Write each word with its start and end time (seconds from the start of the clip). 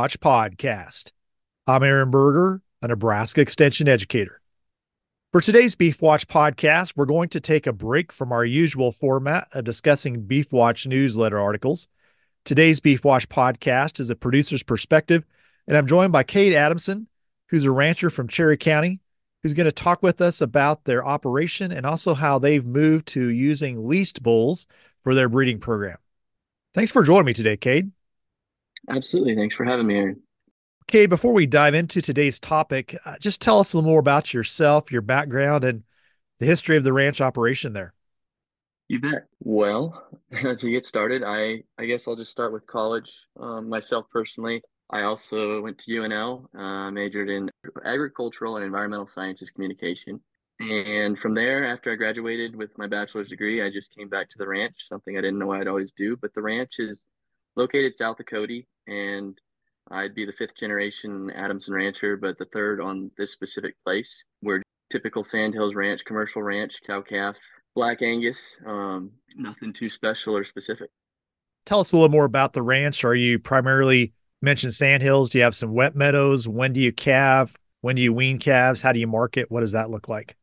Watch 0.00 0.18
podcast. 0.18 1.12
I'm 1.66 1.82
Aaron 1.82 2.10
Berger, 2.10 2.62
a 2.80 2.88
Nebraska 2.88 3.42
Extension 3.42 3.86
educator. 3.86 4.40
For 5.30 5.42
today's 5.42 5.74
Beef 5.74 6.00
Watch 6.00 6.26
podcast, 6.26 6.94
we're 6.96 7.04
going 7.04 7.28
to 7.28 7.38
take 7.38 7.66
a 7.66 7.72
break 7.74 8.10
from 8.10 8.32
our 8.32 8.42
usual 8.42 8.92
format 8.92 9.48
of 9.52 9.64
discussing 9.64 10.22
Beef 10.22 10.54
Watch 10.54 10.86
newsletter 10.86 11.38
articles. 11.38 11.86
Today's 12.46 12.80
Beef 12.80 13.04
Watch 13.04 13.28
podcast 13.28 14.00
is 14.00 14.08
a 14.08 14.16
producer's 14.16 14.62
perspective, 14.62 15.26
and 15.68 15.76
I'm 15.76 15.86
joined 15.86 16.12
by 16.12 16.22
Cade 16.22 16.54
Adamson, 16.54 17.06
who's 17.50 17.66
a 17.66 17.70
rancher 17.70 18.08
from 18.08 18.26
Cherry 18.26 18.56
County, 18.56 19.00
who's 19.42 19.52
going 19.52 19.66
to 19.66 19.70
talk 19.70 20.02
with 20.02 20.22
us 20.22 20.40
about 20.40 20.84
their 20.84 21.06
operation 21.06 21.70
and 21.70 21.84
also 21.84 22.14
how 22.14 22.38
they've 22.38 22.64
moved 22.64 23.06
to 23.08 23.28
using 23.28 23.86
leased 23.86 24.22
bulls 24.22 24.66
for 25.02 25.14
their 25.14 25.28
breeding 25.28 25.60
program. 25.60 25.98
Thanks 26.72 26.90
for 26.90 27.02
joining 27.02 27.26
me 27.26 27.34
today, 27.34 27.58
Cade. 27.58 27.90
Absolutely. 28.90 29.34
Thanks 29.34 29.54
for 29.54 29.64
having 29.64 29.86
me, 29.86 29.96
Aaron. 29.96 30.22
Okay, 30.88 31.06
before 31.06 31.32
we 31.32 31.46
dive 31.46 31.74
into 31.74 32.02
today's 32.02 32.40
topic, 32.40 32.96
uh, 33.04 33.16
just 33.20 33.40
tell 33.40 33.60
us 33.60 33.72
a 33.72 33.76
little 33.76 33.90
more 33.90 34.00
about 34.00 34.34
yourself, 34.34 34.90
your 34.90 35.02
background, 35.02 35.62
and 35.62 35.84
the 36.40 36.46
history 36.46 36.76
of 36.76 36.82
the 36.82 36.92
ranch 36.92 37.20
operation 37.20 37.72
there. 37.72 37.94
You 38.88 39.00
bet. 39.00 39.26
Well, 39.38 40.04
to 40.32 40.70
get 40.70 40.84
started, 40.84 41.22
I 41.22 41.62
I 41.78 41.86
guess 41.86 42.08
I'll 42.08 42.16
just 42.16 42.32
start 42.32 42.52
with 42.52 42.66
college. 42.66 43.12
Um, 43.38 43.68
myself 43.68 44.06
personally, 44.10 44.62
I 44.90 45.02
also 45.02 45.60
went 45.60 45.78
to 45.78 45.92
UNL, 45.92 46.52
uh, 46.58 46.90
majored 46.90 47.30
in 47.30 47.50
agricultural 47.84 48.56
and 48.56 48.64
environmental 48.64 49.06
sciences 49.06 49.50
communication. 49.50 50.20
And 50.58 51.18
from 51.18 51.32
there, 51.32 51.64
after 51.64 51.92
I 51.92 51.94
graduated 51.94 52.54
with 52.56 52.76
my 52.76 52.86
bachelor's 52.86 53.28
degree, 53.28 53.62
I 53.62 53.70
just 53.70 53.94
came 53.94 54.08
back 54.08 54.28
to 54.30 54.38
the 54.38 54.46
ranch, 54.46 54.74
something 54.78 55.16
I 55.16 55.20
didn't 55.20 55.38
know 55.38 55.52
I'd 55.52 55.68
always 55.68 55.92
do. 55.92 56.16
But 56.16 56.34
the 56.34 56.42
ranch 56.42 56.80
is 56.80 57.06
located 57.56 57.94
south 57.94 58.20
of 58.20 58.26
Cody, 58.26 58.66
and 58.90 59.38
I'd 59.90 60.14
be 60.14 60.26
the 60.26 60.32
fifth 60.32 60.56
generation 60.56 61.30
Adamson 61.34 61.74
rancher, 61.74 62.16
but 62.16 62.38
the 62.38 62.44
third 62.46 62.80
on 62.80 63.10
this 63.16 63.32
specific 63.32 63.74
place. 63.84 64.24
We're 64.42 64.62
typical 64.90 65.24
Sandhills 65.24 65.74
Ranch, 65.74 66.04
commercial 66.04 66.42
ranch, 66.42 66.80
cow 66.86 67.00
calf, 67.00 67.36
black 67.74 68.02
Angus, 68.02 68.56
um, 68.66 69.12
nothing 69.36 69.72
too 69.72 69.88
special 69.88 70.36
or 70.36 70.44
specific. 70.44 70.90
Tell 71.66 71.80
us 71.80 71.92
a 71.92 71.96
little 71.96 72.10
more 72.10 72.24
about 72.24 72.52
the 72.52 72.62
ranch. 72.62 73.04
Are 73.04 73.14
you 73.14 73.38
primarily 73.38 74.12
mentioned 74.42 74.74
Sandhills? 74.74 75.30
Do 75.30 75.38
you 75.38 75.44
have 75.44 75.54
some 75.54 75.72
wet 75.72 75.94
meadows? 75.94 76.48
When 76.48 76.72
do 76.72 76.80
you 76.80 76.92
calve? 76.92 77.56
When 77.80 77.96
do 77.96 78.02
you 78.02 78.12
wean 78.12 78.38
calves? 78.38 78.82
How 78.82 78.92
do 78.92 78.98
you 78.98 79.06
market? 79.06 79.50
What 79.50 79.60
does 79.60 79.72
that 79.72 79.90
look 79.90 80.08
like? 80.08 80.36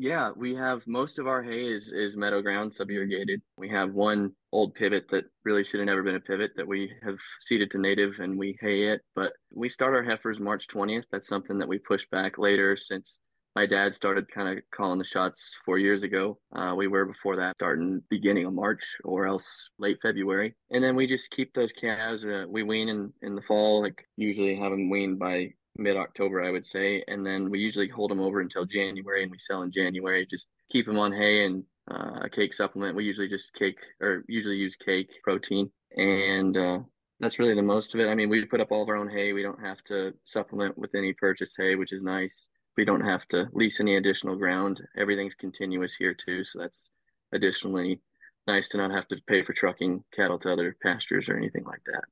Yeah, 0.00 0.30
we 0.36 0.54
have 0.54 0.86
most 0.86 1.18
of 1.18 1.26
our 1.26 1.42
hay 1.42 1.72
is 1.72 1.90
is 1.90 2.16
meadow 2.16 2.40
ground 2.40 2.72
sub 2.72 2.88
irrigated. 2.88 3.42
We 3.56 3.68
have 3.70 3.92
one 3.94 4.30
old 4.52 4.74
pivot 4.74 5.06
that 5.10 5.24
really 5.44 5.64
should 5.64 5.80
have 5.80 5.88
never 5.88 6.04
been 6.04 6.14
a 6.14 6.20
pivot 6.20 6.52
that 6.54 6.68
we 6.68 6.92
have 7.02 7.16
seeded 7.40 7.72
to 7.72 7.78
native 7.78 8.20
and 8.20 8.38
we 8.38 8.56
hay 8.60 8.84
it. 8.84 9.00
But 9.16 9.32
we 9.52 9.68
start 9.68 9.96
our 9.96 10.04
heifers 10.04 10.38
March 10.38 10.68
20th. 10.68 11.02
That's 11.10 11.26
something 11.26 11.58
that 11.58 11.66
we 11.66 11.78
push 11.78 12.06
back 12.12 12.38
later 12.38 12.76
since 12.76 13.18
my 13.56 13.66
dad 13.66 13.92
started 13.92 14.30
kind 14.30 14.56
of 14.56 14.62
calling 14.72 15.00
the 15.00 15.04
shots 15.04 15.56
four 15.64 15.78
years 15.78 16.04
ago. 16.04 16.38
Uh, 16.54 16.74
we 16.76 16.86
were 16.86 17.04
before 17.04 17.34
that 17.34 17.56
starting 17.56 18.00
beginning 18.08 18.46
of 18.46 18.52
March 18.52 18.84
or 19.02 19.26
else 19.26 19.68
late 19.80 19.98
February. 20.00 20.54
And 20.70 20.84
then 20.84 20.94
we 20.94 21.08
just 21.08 21.32
keep 21.32 21.52
those 21.54 21.72
calves. 21.72 22.24
Uh, 22.24 22.44
we 22.48 22.62
wean 22.62 22.88
in, 22.88 23.12
in 23.22 23.34
the 23.34 23.42
fall, 23.48 23.82
like 23.82 24.06
usually 24.16 24.54
have 24.54 24.70
them 24.70 24.90
weaned 24.90 25.18
by 25.18 25.54
mid 25.78 25.96
October, 25.96 26.42
I 26.42 26.50
would 26.50 26.66
say. 26.66 27.04
And 27.08 27.24
then 27.24 27.50
we 27.50 27.60
usually 27.60 27.88
hold 27.88 28.10
them 28.10 28.20
over 28.20 28.40
until 28.40 28.64
January 28.64 29.22
and 29.22 29.30
we 29.30 29.38
sell 29.38 29.62
in 29.62 29.72
January. 29.72 30.26
Just 30.26 30.48
keep 30.70 30.86
them 30.86 30.98
on 30.98 31.12
hay 31.12 31.46
and 31.46 31.64
uh, 31.90 32.20
a 32.22 32.28
cake 32.28 32.52
supplement. 32.52 32.96
We 32.96 33.04
usually 33.04 33.28
just 33.28 33.54
cake 33.54 33.78
or 34.00 34.24
usually 34.28 34.56
use 34.56 34.76
cake 34.76 35.10
protein. 35.22 35.70
And 35.96 36.56
uh, 36.56 36.80
that's 37.20 37.38
really 37.38 37.54
the 37.54 37.62
most 37.62 37.94
of 37.94 38.00
it. 38.00 38.08
I 38.08 38.14
mean, 38.14 38.28
we 38.28 38.44
put 38.44 38.60
up 38.60 38.72
all 38.72 38.82
of 38.82 38.88
our 38.88 38.96
own 38.96 39.08
hay. 39.08 39.32
We 39.32 39.42
don't 39.42 39.60
have 39.60 39.82
to 39.84 40.12
supplement 40.24 40.76
with 40.76 40.94
any 40.94 41.12
purchased 41.12 41.56
hay, 41.56 41.76
which 41.76 41.92
is 41.92 42.02
nice. 42.02 42.48
We 42.76 42.84
don't 42.84 43.04
have 43.04 43.26
to 43.28 43.48
lease 43.52 43.80
any 43.80 43.96
additional 43.96 44.36
ground. 44.36 44.82
Everything's 44.96 45.34
continuous 45.34 45.94
here 45.94 46.14
too. 46.14 46.44
So 46.44 46.60
that's 46.60 46.90
additionally 47.32 48.00
nice 48.46 48.68
to 48.70 48.78
not 48.78 48.92
have 48.92 49.08
to 49.08 49.16
pay 49.26 49.42
for 49.42 49.52
trucking 49.52 50.04
cattle 50.14 50.38
to 50.40 50.52
other 50.52 50.76
pastures 50.82 51.28
or 51.28 51.36
anything 51.36 51.64
like 51.64 51.82
that 51.86 52.04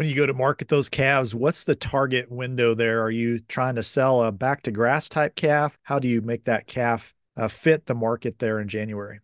when 0.00 0.08
you 0.08 0.16
go 0.16 0.24
to 0.24 0.32
market 0.32 0.68
those 0.68 0.88
calves, 0.88 1.34
what's 1.34 1.64
the 1.64 1.74
target 1.74 2.32
window 2.32 2.72
there? 2.72 3.02
Are 3.02 3.10
you 3.10 3.38
trying 3.38 3.74
to 3.74 3.82
sell 3.82 4.22
a 4.22 4.32
back 4.32 4.62
to 4.62 4.70
grass 4.70 5.10
type 5.10 5.36
calf? 5.36 5.76
How 5.82 5.98
do 5.98 6.08
you 6.08 6.22
make 6.22 6.44
that 6.44 6.66
calf 6.66 7.12
uh, 7.36 7.48
fit 7.48 7.84
the 7.84 7.94
market 7.94 8.38
there 8.38 8.60
in 8.60 8.66
January? 8.66 9.20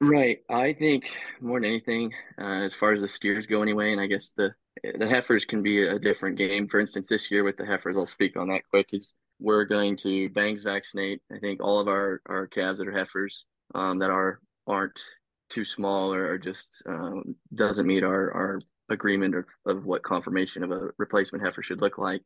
Right. 0.00 0.38
I 0.48 0.72
think 0.72 1.10
more 1.42 1.60
than 1.60 1.68
anything, 1.68 2.14
uh, 2.40 2.64
as 2.64 2.72
far 2.72 2.94
as 2.94 3.02
the 3.02 3.08
steers 3.08 3.44
go, 3.44 3.60
anyway, 3.60 3.92
and 3.92 4.00
I 4.00 4.06
guess 4.06 4.30
the 4.30 4.54
the 4.98 5.06
heifers 5.06 5.44
can 5.44 5.62
be 5.62 5.82
a 5.82 5.98
different 5.98 6.38
game. 6.38 6.68
For 6.68 6.80
instance, 6.80 7.08
this 7.08 7.30
year 7.30 7.44
with 7.44 7.58
the 7.58 7.66
heifers, 7.66 7.98
I'll 7.98 8.06
speak 8.06 8.34
on 8.38 8.48
that 8.48 8.62
quick. 8.70 8.88
Is 8.94 9.14
we're 9.38 9.66
going 9.66 9.94
to 9.98 10.30
bangs 10.30 10.62
vaccinate. 10.62 11.20
I 11.30 11.38
think 11.38 11.62
all 11.62 11.80
of 11.80 11.86
our 11.86 12.22
our 12.24 12.46
calves 12.46 12.78
that 12.78 12.88
are 12.88 12.98
heifers 12.98 13.44
um, 13.74 13.98
that 13.98 14.08
are 14.08 14.40
aren't 14.66 15.02
too 15.50 15.66
small 15.66 16.14
or, 16.14 16.32
or 16.32 16.38
just 16.38 16.82
um, 16.88 17.36
doesn't 17.54 17.86
meet 17.86 18.04
our 18.04 18.32
our 18.32 18.60
agreement 18.90 19.34
of, 19.34 19.44
of 19.66 19.84
what 19.84 20.02
conformation 20.02 20.62
of 20.62 20.70
a 20.70 20.90
replacement 20.98 21.44
heifer 21.44 21.62
should 21.62 21.80
look 21.80 21.98
like. 21.98 22.22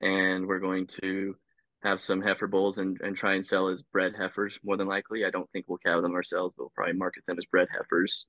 And 0.00 0.46
we're 0.46 0.60
going 0.60 0.86
to 1.02 1.36
have 1.82 2.00
some 2.00 2.20
heifer 2.20 2.46
bulls 2.46 2.78
and, 2.78 3.00
and 3.02 3.16
try 3.16 3.34
and 3.34 3.46
sell 3.46 3.68
as 3.68 3.82
bred 3.82 4.14
heifers 4.16 4.58
more 4.62 4.76
than 4.76 4.88
likely. 4.88 5.24
I 5.24 5.30
don't 5.30 5.50
think 5.50 5.66
we'll 5.68 5.78
calve 5.78 6.02
them 6.02 6.14
ourselves, 6.14 6.54
but 6.56 6.64
we'll 6.64 6.72
probably 6.74 6.94
market 6.94 7.24
them 7.26 7.38
as 7.38 7.44
bred 7.46 7.68
heifers 7.70 8.26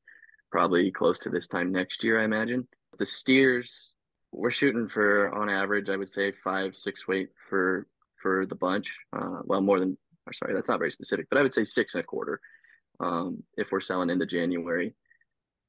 probably 0.51 0.91
close 0.91 1.17
to 1.19 1.29
this 1.29 1.47
time 1.47 1.71
next 1.71 2.03
year, 2.03 2.19
I 2.19 2.25
imagine. 2.25 2.67
The 2.99 3.05
steers, 3.05 3.91
we're 4.31 4.51
shooting 4.51 4.89
for 4.89 5.33
on 5.33 5.49
average, 5.49 5.89
I 5.89 5.95
would 5.95 6.09
say 6.09 6.33
five, 6.43 6.75
six 6.75 7.07
weight 7.07 7.29
for 7.49 7.87
for 8.21 8.45
the 8.45 8.55
bunch. 8.55 8.93
Uh, 9.11 9.39
well, 9.43 9.61
more 9.61 9.79
than, 9.79 9.97
I'm 10.27 10.33
sorry, 10.33 10.53
that's 10.53 10.69
not 10.69 10.77
very 10.77 10.91
specific, 10.91 11.25
but 11.29 11.39
I 11.39 11.41
would 11.41 11.53
say 11.53 11.65
six 11.65 11.95
and 11.95 12.03
a 12.03 12.05
quarter 12.05 12.39
um, 12.99 13.41
if 13.57 13.71
we're 13.71 13.81
selling 13.81 14.11
into 14.11 14.27
January 14.27 14.93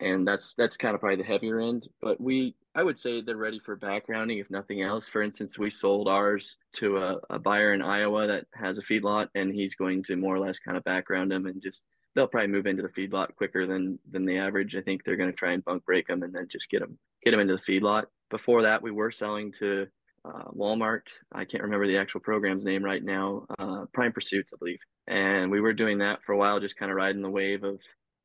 and 0.03 0.27
that's 0.27 0.55
that's 0.55 0.77
kind 0.77 0.95
of 0.95 1.01
probably 1.01 1.17
the 1.17 1.25
heavier 1.25 1.61
end. 1.61 1.89
But 2.01 2.21
we, 2.21 2.55
I 2.75 2.83
would 2.83 2.99
say 2.99 3.21
they're 3.21 3.37
ready 3.37 3.59
for 3.59 3.77
backgrounding, 3.77 4.41
if 4.41 4.51
nothing 4.51 4.83
else. 4.83 5.09
For 5.09 5.23
instance, 5.23 5.59
we 5.59 5.71
sold 5.71 6.09
ours 6.09 6.57
to 6.75 6.99
a, 6.99 7.17
a 7.31 7.39
buyer 7.39 7.75
in 7.75 7.83
Iowa 7.83 8.27
that 8.27 8.47
has 8.55 8.79
a 8.79 8.83
feedlot, 8.83 9.29
and 9.35 9.55
he's 9.55 9.75
going 9.75 10.03
to 10.05 10.17
more 10.17 10.35
or 10.35 10.41
less 10.41 10.59
kind 10.59 10.77
of 10.77 10.85
background 10.85 11.31
them 11.31 11.47
and 11.47 11.63
just 11.63 11.83
they'll 12.15 12.27
probably 12.27 12.49
move 12.49 12.67
into 12.67 12.83
the 12.83 12.89
feedlot 12.89 13.35
quicker 13.37 13.67
than 13.67 13.99
than 14.11 14.27
the 14.27 14.39
average. 14.39 14.77
I 14.77 14.83
think 14.83 15.05
they're 15.05 15.17
going 15.17 15.31
to 15.31 15.37
try 15.37 15.53
and 15.53 15.65
bunk 15.65 15.85
break 15.85 16.07
them 16.07 16.23
and 16.23 16.35
then 16.35 16.49
just 16.51 16.69
get 16.71 16.81
them 16.81 16.99
get 17.25 17.31
them 17.31 17.41
into 17.41 17.57
the 17.57 17.73
feedlot. 17.73 18.05
Before 18.31 18.63
that, 18.63 18.83
we 18.83 18.91
were 18.91 19.11
selling 19.11 19.53
to 19.61 19.87
uh, 20.25 20.51
Walmart. 20.57 21.03
I 21.33 21.45
can't 21.45 21.63
remember 21.63 21.87
the 21.87 21.99
actual 21.99 22.21
program's 22.21 22.65
name 22.65 22.83
right 22.83 23.03
now. 23.03 23.47
Uh, 23.59 23.85
Prime 23.93 24.13
Pursuits, 24.13 24.53
I 24.55 24.57
believe. 24.59 24.79
And 25.09 25.51
we 25.51 25.61
were 25.61 25.73
doing 25.73 25.99
that 25.99 26.21
for 26.25 26.33
a 26.33 26.39
while, 26.39 26.61
just 26.61 26.77
kind 26.77 26.91
of 26.91 26.97
riding 26.97 27.23
the 27.23 27.31
wave 27.31 27.65
of 27.65 27.81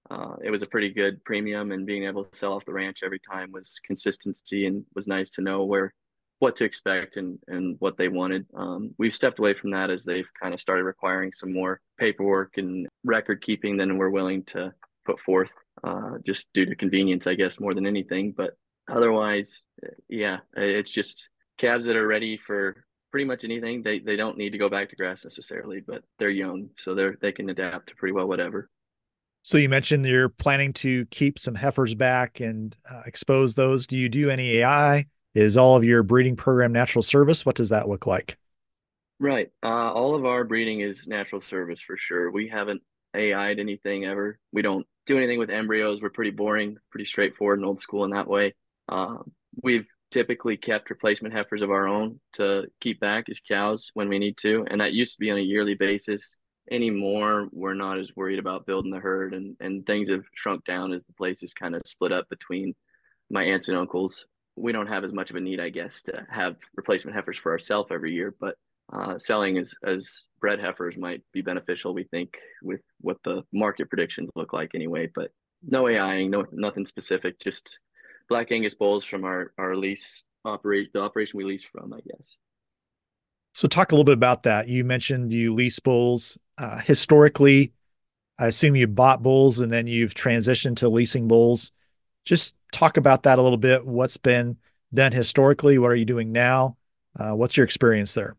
uh, 0.10 0.36
it 0.44 0.52
was 0.52 0.62
a 0.62 0.68
pretty 0.68 0.90
good 0.90 1.24
premium 1.26 1.72
and 1.72 1.86
being 1.86 2.06
able 2.06 2.24
to 2.24 2.38
sell 2.38 2.54
off 2.54 2.66
the 2.66 2.74
ranch 2.74 3.02
every 3.04 3.20
time 3.20 3.52
was 3.52 3.80
consistency 3.86 4.66
and 4.66 4.86
was 4.96 5.08
nice 5.08 5.30
to 5.32 5.42
know 5.42 5.64
where 5.66 5.94
what 6.40 6.56
to 6.56 6.64
expect 6.64 7.18
and 7.18 7.40
and 7.48 7.76
what 7.80 7.98
they 7.98 8.08
wanted. 8.08 8.46
Um, 8.56 8.94
we've 8.98 9.14
stepped 9.14 9.40
away 9.40 9.54
from 9.54 9.72
that 9.72 9.90
as 9.90 10.04
they've 10.04 10.30
kind 10.42 10.54
of 10.54 10.62
started 10.62 10.84
requiring 10.84 11.32
some 11.34 11.52
more 11.52 11.82
paperwork 11.98 12.58
and 12.58 12.88
record 13.04 13.42
keeping 13.42 13.78
than 13.78 13.98
we're 13.98 14.10
willing 14.10 14.44
to 14.46 14.74
put 15.06 15.20
forth 15.22 15.52
uh, 15.84 16.18
just 16.26 16.48
due 16.54 16.66
to 16.66 16.76
convenience 16.76 17.28
i 17.28 17.34
guess 17.34 17.60
more 17.60 17.74
than 17.74 17.88
anything. 17.88 18.34
But 18.36 18.52
otherwise 18.90 19.66
yeah 20.08 20.38
it's 20.56 20.92
just 20.92 21.30
calves 21.58 21.86
that 21.88 21.96
are 21.98 22.08
ready 22.08 22.38
for 22.38 22.86
pretty 23.12 23.26
much 23.26 23.44
anything. 23.44 23.84
They, 23.84 24.00
they 24.00 24.16
don't 24.16 24.38
need 24.38 24.52
to 24.52 24.58
go 24.58 24.70
back 24.70 24.90
to 24.90 24.96
grass 24.96 25.26
necessarily 25.26 25.82
but 25.86 26.04
they're 26.20 26.30
young 26.30 26.70
so 26.78 26.94
they're 26.94 27.18
they 27.22 27.32
can 27.32 27.50
adapt 27.50 27.90
to 27.90 27.96
pretty 27.96 28.14
well 28.14 28.28
whatever 28.28 28.70
so 29.48 29.58
you 29.58 29.70
mentioned 29.70 30.06
you're 30.06 30.28
planning 30.28 30.74
to 30.74 31.06
keep 31.06 31.40
some 31.40 31.56
heifers 31.56 31.96
back 31.96 32.42
and 32.42 32.76
uh, 32.92 33.04
expose 33.06 33.56
those. 33.56 33.88
Do 33.88 33.96
you 33.96 34.10
do 34.10 34.30
any 34.30 34.58
AI? 34.58 35.06
Is 35.34 35.56
all 35.56 35.78
of 35.78 35.86
your 35.86 36.04
breeding 36.04 36.36
program 36.36 36.74
natural 36.74 37.02
service? 37.02 37.46
What 37.46 37.56
does 37.56 37.70
that 37.70 37.88
look 37.88 38.06
like? 38.06 38.38
Right. 39.22 39.50
Uh, 39.64 39.90
all 39.94 40.16
of 40.16 40.26
our 40.26 40.44
breeding 40.44 40.82
is 40.82 41.08
natural 41.08 41.40
service 41.40 41.80
for 41.80 41.96
sure. 41.96 42.30
We 42.30 42.50
haven't 42.50 42.82
AI'd 43.16 43.58
anything 43.58 44.04
ever. 44.04 44.38
We 44.52 44.64
don't 44.64 44.86
do 45.06 45.16
anything 45.16 45.40
with 45.40 45.50
embryos. 45.50 46.02
We're 46.02 46.10
pretty 46.10 46.32
boring, 46.32 46.76
pretty 46.92 47.06
straightforward 47.06 47.60
and 47.60 47.66
old 47.66 47.80
school 47.80 48.04
in 48.04 48.12
that 48.12 48.28
way. 48.28 48.54
Uh, 48.90 49.20
we've 49.64 49.88
typically 50.12 50.58
kept 50.58 50.90
replacement 50.90 51.34
heifers 51.34 51.62
of 51.62 51.72
our 51.72 51.88
own 51.88 52.20
to 52.34 52.66
keep 52.82 53.00
back 53.00 53.30
as 53.30 53.40
cows 53.40 53.92
when 53.94 54.10
we 54.10 54.20
need 54.20 54.38
to, 54.40 54.66
and 54.70 54.82
that 54.82 54.92
used 54.92 55.14
to 55.14 55.20
be 55.20 55.32
on 55.32 55.38
a 55.38 55.42
yearly 55.42 55.76
basis 55.76 56.36
anymore 56.72 57.48
we're 57.52 57.74
not 57.74 57.98
as 57.98 58.16
worried 58.16 58.40
about 58.40 58.66
building 58.66 58.92
the 58.92 59.00
herd 59.00 59.34
and 59.34 59.56
and 59.60 59.86
things 59.86 60.10
have 60.10 60.24
shrunk 60.34 60.64
down 60.66 60.94
as 60.94 61.06
the 61.06 61.14
place 61.14 61.44
is 61.44 61.54
kind 61.54 61.76
of 61.76 61.82
split 61.86 62.12
up 62.12 62.28
between 62.30 62.74
my 63.30 63.44
aunts 63.44 63.68
and 63.68 63.78
uncles 63.78 64.26
we 64.56 64.72
don't 64.72 64.88
have 64.88 65.04
as 65.04 65.14
much 65.14 65.30
of 65.30 65.36
a 65.36 65.40
need 65.40 65.60
i 65.60 65.70
guess 65.70 66.02
to 66.02 66.26
have 66.30 66.56
replacement 66.76 67.16
heifers 67.16 67.38
for 67.38 67.52
ourselves 67.52 67.90
every 67.92 68.14
year 68.14 68.36
but 68.40 68.56
uh, 68.94 69.18
selling 69.20 69.58
as 69.58 69.74
as 69.84 70.28
bred 70.40 70.60
heifers 70.60 70.98
might 70.98 71.22
be 71.34 71.42
beneficial 71.42 71.94
we 71.94 72.06
think 72.06 72.38
with 72.64 72.82
what 73.02 73.18
the 73.26 73.44
market 73.52 73.90
predictions 73.90 74.30
look 74.36 74.54
like 74.54 74.72
anyway 74.74 75.10
but 75.14 75.32
no 75.64 75.90
aiing 75.90 76.32
no 76.32 76.46
nothing 76.52 76.86
specific 76.86 77.38
just 77.40 77.80
black 78.30 78.52
angus 78.52 78.76
bulls 78.76 79.04
from 79.04 79.26
our 79.26 79.52
our 79.58 79.76
lease 79.76 80.24
operate 80.48 80.92
the 80.94 81.02
operation 81.02 81.38
we 81.38 81.44
lease 81.44 81.66
from, 81.66 81.94
I 81.94 82.00
guess. 82.08 82.38
So 83.54 83.68
talk 83.68 83.92
a 83.92 83.96
little 83.96 84.04
bit 84.04 84.14
about 84.14 84.44
that. 84.44 84.68
You 84.68 84.84
mentioned 84.84 85.32
you 85.34 85.54
lease 85.54 85.80
bulls. 85.80 86.38
Uh, 86.58 86.80
historically, 86.80 87.72
I 88.40 88.48
assume 88.48 88.76
you 88.76 88.88
bought 88.88 89.24
bulls 89.24 89.60
and 89.60 89.72
then 89.72 89.88
you've 89.88 90.14
transitioned 90.14 90.78
to 90.78 90.90
leasing 90.90 91.28
bulls. 91.28 91.72
Just 92.26 92.56
talk 92.72 92.98
about 92.98 93.24
that 93.24 93.40
a 93.40 93.42
little 93.42 93.58
bit. 93.58 93.86
What's 93.86 94.18
been 94.18 94.58
done 94.94 95.12
historically? 95.12 95.78
What 95.78 95.92
are 95.92 95.96
you 95.96 96.06
doing 96.06 96.32
now? 96.32 96.78
Uh, 97.18 97.32
what's 97.32 97.58
your 97.58 97.64
experience 97.64 98.14
there? 98.14 98.36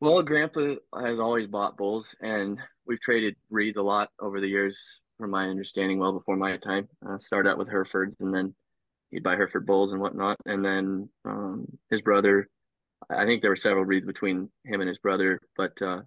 Well, 0.00 0.22
Grandpa 0.22 0.76
has 1.00 1.20
always 1.20 1.46
bought 1.46 1.76
bulls, 1.76 2.14
and 2.20 2.58
we've 2.86 3.00
traded 3.00 3.36
breeds 3.50 3.76
a 3.76 3.82
lot 3.82 4.10
over 4.20 4.40
the 4.40 4.48
years, 4.48 5.00
from 5.18 5.30
my 5.30 5.48
understanding, 5.48 6.00
well 6.00 6.12
before 6.12 6.36
my 6.36 6.56
time. 6.56 6.88
Uh, 7.08 7.18
started 7.18 7.48
out 7.48 7.58
with 7.58 7.68
Herefords, 7.68 8.16
and 8.18 8.34
then 8.34 8.54
he'd 9.12 9.22
buy 9.22 9.36
Hereford 9.36 9.64
bulls 9.64 9.92
and 9.92 10.00
whatnot. 10.00 10.38
And 10.44 10.64
then 10.64 11.08
um, 11.24 11.66
his 11.90 12.02
brother, 12.02 12.48
I 13.10 13.24
think 13.26 13.42
there 13.42 13.50
were 13.50 13.56
several 13.56 13.84
breeds 13.84 14.06
between 14.06 14.50
him 14.64 14.80
and 14.80 14.88
his 14.88 14.98
brother, 14.98 15.40
but 15.56 15.80
uh, 15.80 16.00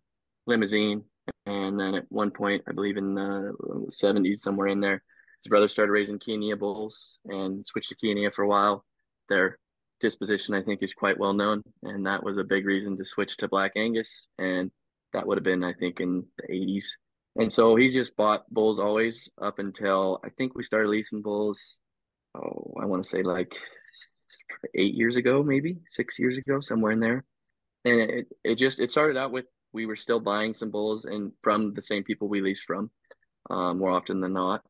Limousin. 0.46 1.04
And 1.46 1.80
then 1.80 1.96
at 1.96 2.06
one 2.10 2.32
point, 2.32 2.64
I 2.68 2.72
believe 2.72 2.98
in 2.98 3.18
uh, 3.18 3.52
the 3.60 3.92
70s, 3.92 4.42
somewhere 4.42 4.68
in 4.68 4.80
there, 4.80 5.04
his 5.44 5.50
brother 5.50 5.68
started 5.68 5.92
raising 5.92 6.20
Kia 6.20 6.56
bulls 6.56 7.20
and 7.26 7.66
switched 7.66 7.90
to 7.90 7.96
Kia 7.96 8.32
for 8.32 8.44
a 8.44 8.48
while. 8.48 8.84
Their 9.30 9.60
disposition, 10.02 10.56
I 10.56 10.64
think, 10.64 10.82
is 10.82 10.94
quite 10.94 11.20
well 11.20 11.34
known. 11.34 11.62
And 11.84 12.06
that 12.08 12.24
was 12.24 12.38
a 12.38 12.44
big 12.44 12.66
reason 12.66 12.98
to 12.98 13.06
switch 13.06 13.38
to 13.38 13.48
Black 13.48 13.74
Angus. 13.76 14.28
And 14.40 14.72
that 15.14 15.28
would 15.28 15.38
have 15.38 15.44
been, 15.44 15.64
I 15.64 15.74
think, 15.74 16.00
in 16.00 16.26
the 16.38 16.54
80s. 16.54 16.86
And 17.38 17.52
so 17.52 17.76
he's 17.76 17.94
just 17.94 18.16
bought 18.16 18.50
bulls 18.50 18.80
always 18.80 19.30
up 19.42 19.60
until 19.60 20.20
I 20.24 20.30
think 20.30 20.56
we 20.56 20.64
started 20.64 20.90
leasing 20.90 21.22
bulls 21.22 21.78
oh, 22.36 22.74
I 22.82 22.86
want 22.86 23.04
to 23.04 23.10
say 23.10 23.24
like 23.24 23.56
eight 24.74 24.94
years 24.94 25.16
ago, 25.16 25.44
maybe 25.44 25.78
six 25.90 26.20
years 26.20 26.38
ago, 26.38 26.60
somewhere 26.62 26.92
in 26.92 27.00
there. 27.00 27.24
And 27.84 28.00
it, 28.00 28.28
it 28.44 28.56
just 28.56 28.80
it 28.80 28.92
started 28.92 29.18
out 29.18 29.32
with 29.32 29.46
we 29.76 29.86
were 29.86 29.98
still 29.98 30.22
buying 30.22 30.54
some 30.54 30.72
bulls 30.72 31.04
and 31.04 31.34
from 31.44 31.74
the 31.74 31.82
same 31.82 32.04
people 32.04 32.30
we 32.30 32.40
leased 32.40 32.64
from, 32.64 32.90
um, 33.50 33.78
more 33.78 33.92
often 33.92 34.22
than 34.22 34.32
not. 34.32 34.64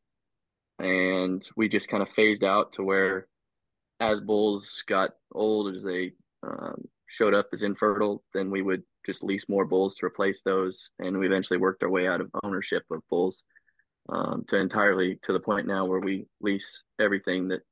And 0.80 1.48
we 1.56 1.68
just 1.68 1.88
kind 1.88 2.02
of 2.02 2.08
phased 2.10 2.42
out 2.42 2.72
to 2.74 2.82
where 2.82 3.28
as 4.00 4.20
bulls 4.20 4.82
got 4.86 5.12
old, 5.32 5.74
as 5.74 5.84
they 5.84 6.12
um, 6.42 6.88
showed 7.06 7.34
up 7.34 7.46
as 7.52 7.62
infertile, 7.62 8.24
then 8.34 8.50
we 8.50 8.62
would 8.62 8.82
just 9.06 9.22
lease 9.22 9.48
more 9.48 9.64
bulls 9.64 9.94
to 9.94 10.06
replace 10.06 10.42
those. 10.42 10.90
And 10.98 11.16
we 11.16 11.26
eventually 11.26 11.58
worked 11.58 11.84
our 11.84 11.88
way 11.88 12.08
out 12.08 12.20
of 12.20 12.30
ownership 12.42 12.82
of 12.90 13.00
bulls 13.08 13.44
um, 14.08 14.44
to 14.48 14.56
entirely 14.56 15.20
to 15.22 15.32
the 15.32 15.40
point 15.40 15.68
now 15.68 15.86
where 15.86 16.00
we 16.00 16.26
lease 16.40 16.82
everything 17.00 17.48
that 17.48 17.62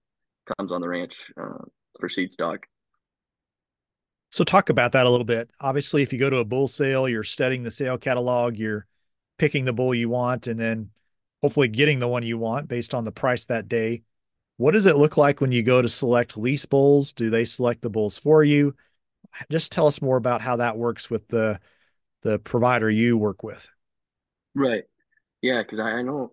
comes 0.57 0.71
on 0.71 0.81
the 0.81 0.89
ranch 0.89 1.27
uh, 1.37 1.65
for 1.99 2.09
seed 2.09 2.33
stock. 2.33 2.61
So 4.35 4.43
talk 4.43 4.69
about 4.69 4.91
that 4.93 5.07
a 5.07 5.11
little 5.11 5.25
bit. 5.25 5.49
Obviously, 5.61 6.03
if 6.03 6.13
you 6.13 6.19
go 6.19 6.29
to 6.29 6.39
a 6.39 6.45
bull 6.45 6.67
sale, 6.67 7.09
you're 7.09 7.23
studying 7.23 7.63
the 7.63 7.71
sale 7.71 7.97
catalog, 7.97 8.57
you're 8.57 8.85
picking 9.39 9.65
the 9.65 9.73
bull 9.73 9.95
you 9.95 10.09
want, 10.09 10.49
and 10.49 10.59
then 10.59 10.91
hopefully 11.41 11.69
getting 11.69 12.01
the 12.01 12.09
one 12.09 12.25
you 12.25 12.37
want 12.37 12.67
based 12.67 12.97
on 12.97 13.05
the 13.05 13.13
price 13.13 13.45
that 13.45 13.69
day. 13.69 14.03
What 14.57 14.73
does 14.73 14.87
it 14.87 14.97
look 14.97 15.17
like 15.17 15.41
when 15.41 15.53
you 15.53 15.63
go 15.63 15.81
to 15.81 15.89
select 15.89 16.37
lease 16.37 16.67
bulls? 16.67 17.13
Do 17.13 17.31
they 17.31 17.45
select 17.45 17.83
the 17.83 17.91
bulls 17.91 18.19
for 18.19 18.43
you? 18.43 18.75
Just 19.53 19.71
tell 19.71 19.87
us 19.87 20.03
more 20.03 20.17
about 20.17 20.41
how 20.41 20.57
that 20.57 20.77
works 20.77 21.09
with 21.09 21.29
the 21.29 21.61
the 22.23 22.41
provider 22.41 22.91
you 22.91 23.17
work 23.17 23.45
with. 23.45 23.69
Right. 24.57 24.83
Yeah, 25.43 25.63
because 25.63 25.79
I, 25.79 25.91
I 25.91 26.03
know 26.03 26.33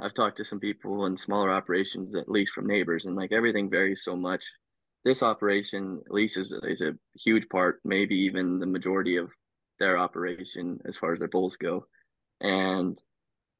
I've 0.00 0.14
talked 0.14 0.38
to 0.38 0.44
some 0.46 0.58
people 0.58 1.04
in 1.04 1.18
smaller 1.18 1.52
operations, 1.52 2.14
at 2.14 2.30
least 2.30 2.52
from 2.54 2.66
neighbors, 2.66 3.04
and 3.04 3.14
like 3.14 3.32
everything 3.32 3.68
varies 3.68 4.04
so 4.04 4.16
much. 4.16 4.42
This 5.06 5.22
operation, 5.22 6.02
at 6.04 6.12
least, 6.12 6.36
is, 6.36 6.52
is 6.64 6.80
a 6.80 6.98
huge 7.14 7.48
part, 7.48 7.78
maybe 7.84 8.16
even 8.16 8.58
the 8.58 8.66
majority 8.66 9.18
of 9.18 9.30
their 9.78 9.98
operation 9.98 10.80
as 10.84 10.96
far 10.96 11.12
as 11.12 11.20
their 11.20 11.28
bulls 11.28 11.54
go. 11.54 11.86
And 12.40 13.00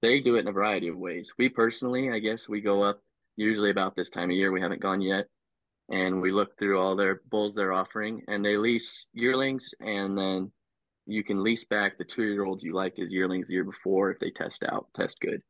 they 0.03 0.19
do 0.19 0.35
it 0.35 0.41
in 0.41 0.49
a 0.49 0.53
variety 0.53 0.89
of 0.89 0.97
ways. 0.97 1.33
We 1.39 1.49
personally, 1.49 2.11
I 2.11 2.19
guess, 2.19 2.49
we 2.49 2.61
go 2.61 2.83
up 2.83 3.01
usually 3.37 3.71
about 3.71 3.95
this 3.95 4.11
time 4.11 4.31
of 4.31 4.37
year. 4.37 4.51
We 4.51 4.61
haven't 4.61 4.83
gone 4.83 5.01
yet. 5.01 5.27
And 5.89 6.21
we 6.21 6.33
look 6.33 6.59
through 6.59 6.81
all 6.81 6.97
their 6.97 7.21
bulls 7.31 7.55
they're 7.55 7.73
offering, 7.73 8.23
and 8.27 8.45
they 8.45 8.57
lease 8.57 9.07
yearlings 9.13 9.73
and 9.79 10.19
then 10.19 10.51
you 11.07 11.23
can 11.23 11.45
lease 11.45 11.65
back 11.65 11.97
the 11.97 12.05
two 12.05 12.25
year 12.25 12.45
olds 12.45 12.65
you 12.65 12.75
liked 12.75 12.99
as 12.99 13.13
yearlings 13.13 13.47
the 13.47 13.55
year 13.55 13.63
before 13.63 14.11
if 14.11 14.19
they 14.19 14.33
test 14.33 14.65
out, 14.65 14.89
test 14.97 15.17
good. 15.21 15.41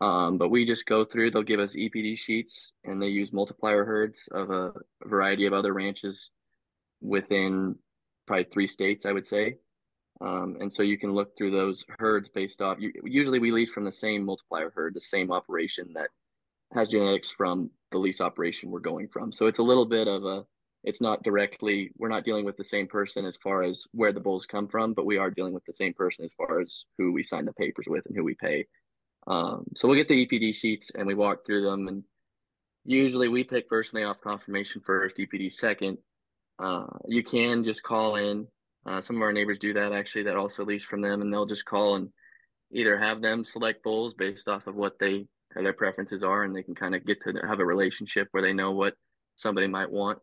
Um, 0.00 0.38
but 0.38 0.48
we 0.48 0.64
just 0.64 0.86
go 0.86 1.04
through, 1.04 1.30
they'll 1.30 1.42
give 1.42 1.60
us 1.60 1.74
EPD 1.74 2.18
sheets 2.18 2.72
and 2.84 3.00
they 3.00 3.08
use 3.08 3.32
multiplier 3.32 3.84
herds 3.84 4.28
of 4.32 4.50
a, 4.50 4.72
variety 5.04 5.46
of 5.46 5.52
other 5.52 5.74
ranches 5.74 6.30
within 7.02 7.76
probably 8.26 8.44
three 8.44 8.66
states, 8.66 9.04
I 9.04 9.12
would 9.12 9.26
say. 9.26 9.56
Um, 10.22 10.56
and 10.60 10.72
so 10.72 10.82
you 10.82 10.98
can 10.98 11.12
look 11.12 11.36
through 11.36 11.50
those 11.50 11.84
herds 11.98 12.28
based 12.28 12.60
off. 12.60 12.78
Usually, 12.78 13.38
we 13.38 13.52
lease 13.52 13.70
from 13.70 13.84
the 13.84 13.92
same 13.92 14.24
multiplier 14.24 14.70
herd, 14.74 14.94
the 14.94 15.00
same 15.00 15.32
operation 15.32 15.92
that 15.94 16.10
has 16.74 16.88
genetics 16.88 17.30
from 17.30 17.70
the 17.90 17.98
lease 17.98 18.20
operation 18.20 18.70
we're 18.70 18.80
going 18.80 19.08
from. 19.08 19.32
So 19.32 19.46
it's 19.46 19.58
a 19.58 19.62
little 19.62 19.86
bit 19.86 20.08
of 20.08 20.24
a 20.24 20.44
it's 20.82 21.00
not 21.00 21.22
directly 21.22 21.90
we're 21.98 22.08
not 22.08 22.24
dealing 22.24 22.44
with 22.44 22.56
the 22.56 22.64
same 22.64 22.86
person 22.86 23.24
as 23.26 23.36
far 23.42 23.62
as 23.62 23.86
where 23.92 24.12
the 24.12 24.20
bulls 24.20 24.46
come 24.46 24.66
from 24.66 24.94
but 24.94 25.04
we 25.04 25.18
are 25.18 25.30
dealing 25.30 25.52
with 25.52 25.64
the 25.66 25.72
same 25.72 25.92
person 25.92 26.24
as 26.24 26.30
far 26.36 26.60
as 26.60 26.84
who 26.96 27.12
we 27.12 27.22
sign 27.22 27.44
the 27.44 27.52
papers 27.52 27.84
with 27.86 28.04
and 28.06 28.16
who 28.16 28.24
we 28.24 28.34
pay 28.34 28.64
um, 29.26 29.64
so 29.76 29.86
we'll 29.86 29.96
get 29.96 30.08
the 30.08 30.26
epd 30.26 30.54
sheets 30.54 30.90
and 30.94 31.06
we 31.06 31.14
walk 31.14 31.44
through 31.44 31.62
them 31.62 31.88
and 31.88 32.04
usually 32.84 33.28
we 33.28 33.44
pick 33.44 33.68
personally 33.68 34.04
off 34.04 34.20
conformation 34.20 34.80
first 34.84 35.16
epd 35.16 35.52
second. 35.52 35.98
Uh, 36.58 36.86
you 37.06 37.22
can 37.22 37.64
just 37.64 37.82
call 37.82 38.16
in. 38.16 38.46
Uh, 38.86 39.00
some 39.00 39.16
of 39.16 39.22
our 39.22 39.32
neighbors 39.32 39.58
do 39.58 39.74
that 39.74 39.92
actually 39.92 40.22
that 40.22 40.36
also 40.36 40.64
lease 40.64 40.84
from 40.84 41.02
them 41.02 41.20
and 41.20 41.32
they'll 41.32 41.46
just 41.46 41.64
call 41.64 41.96
and 41.96 42.08
either 42.72 42.98
have 42.98 43.20
them 43.20 43.44
select 43.44 43.82
bulls 43.82 44.14
based 44.14 44.48
off 44.48 44.66
of 44.66 44.74
what 44.74 44.98
they 44.98 45.26
their 45.56 45.72
preferences 45.72 46.22
are 46.22 46.44
and 46.44 46.54
they 46.54 46.62
can 46.62 46.74
kind 46.74 46.94
of 46.94 47.04
get 47.04 47.20
to 47.22 47.34
have 47.46 47.58
a 47.60 47.64
relationship 47.64 48.28
where 48.30 48.42
they 48.42 48.52
know 48.52 48.72
what 48.72 48.94
somebody 49.36 49.66
might 49.66 49.90
want. 49.90 50.18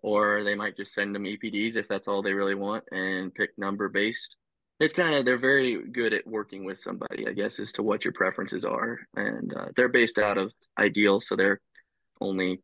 Or 0.00 0.44
they 0.44 0.54
might 0.54 0.76
just 0.76 0.94
send 0.94 1.12
them 1.12 1.24
EPDs 1.24 1.74
if 1.74 1.88
that's 1.88 2.06
all 2.06 2.22
they 2.22 2.32
really 2.32 2.54
want 2.54 2.84
and 2.92 3.34
pick 3.34 3.50
number 3.58 3.88
based. 3.88 4.36
It's 4.80 4.94
kind 4.94 5.14
of 5.14 5.24
they're 5.24 5.38
very 5.38 5.82
good 5.90 6.12
at 6.12 6.26
working 6.26 6.64
with 6.64 6.78
somebody, 6.78 7.26
I 7.26 7.32
guess, 7.32 7.58
as 7.58 7.72
to 7.72 7.82
what 7.82 8.04
your 8.04 8.12
preferences 8.12 8.64
are, 8.64 8.98
and 9.16 9.52
uh, 9.54 9.66
they're 9.76 9.88
based 9.88 10.18
out 10.18 10.38
of 10.38 10.52
Ideal, 10.78 11.18
so 11.18 11.34
they're 11.34 11.60
only 12.20 12.62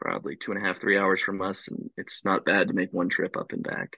probably 0.00 0.36
two 0.36 0.52
and 0.52 0.62
a 0.62 0.66
half, 0.66 0.80
three 0.80 0.98
hours 0.98 1.20
from 1.22 1.40
us, 1.40 1.68
and 1.68 1.90
it's 1.96 2.22
not 2.24 2.44
bad 2.44 2.68
to 2.68 2.74
make 2.74 2.92
one 2.92 3.08
trip 3.08 3.36
up 3.36 3.52
and 3.52 3.62
back. 3.62 3.96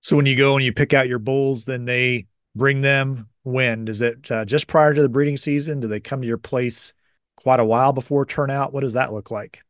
So 0.00 0.16
when 0.16 0.26
you 0.26 0.36
go 0.36 0.56
and 0.56 0.64
you 0.64 0.72
pick 0.72 0.92
out 0.94 1.08
your 1.08 1.18
bulls, 1.18 1.64
then 1.64 1.84
they 1.84 2.26
bring 2.54 2.82
them 2.82 3.28
when? 3.42 3.88
Is 3.88 4.00
it 4.00 4.30
uh, 4.30 4.44
just 4.44 4.68
prior 4.68 4.94
to 4.94 5.02
the 5.02 5.08
breeding 5.08 5.36
season? 5.36 5.80
Do 5.80 5.88
they 5.88 6.00
come 6.00 6.20
to 6.20 6.26
your 6.26 6.38
place 6.38 6.92
quite 7.36 7.60
a 7.60 7.64
while 7.64 7.92
before 7.92 8.26
turnout? 8.26 8.72
What 8.72 8.82
does 8.82 8.92
that 8.92 9.12
look 9.12 9.30
like? 9.30 9.62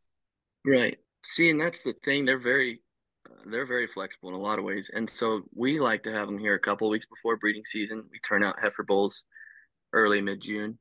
Right. 0.64 0.98
See, 1.24 1.50
and 1.50 1.60
that's 1.60 1.82
the 1.82 1.94
thing. 2.04 2.24
They're 2.24 2.38
very, 2.38 2.80
they're 3.50 3.66
very 3.66 3.86
flexible 3.86 4.28
in 4.30 4.34
a 4.34 4.38
lot 4.38 4.58
of 4.58 4.64
ways, 4.64 4.90
and 4.92 5.08
so 5.08 5.42
we 5.54 5.80
like 5.80 6.02
to 6.04 6.12
have 6.12 6.28
them 6.28 6.38
here 6.38 6.54
a 6.54 6.60
couple 6.60 6.88
weeks 6.88 7.06
before 7.06 7.36
breeding 7.36 7.64
season. 7.64 8.04
We 8.10 8.18
turn 8.20 8.42
out 8.42 8.60
heifer 8.60 8.84
bulls 8.84 9.24
early 9.92 10.20
mid 10.20 10.40
June, 10.40 10.78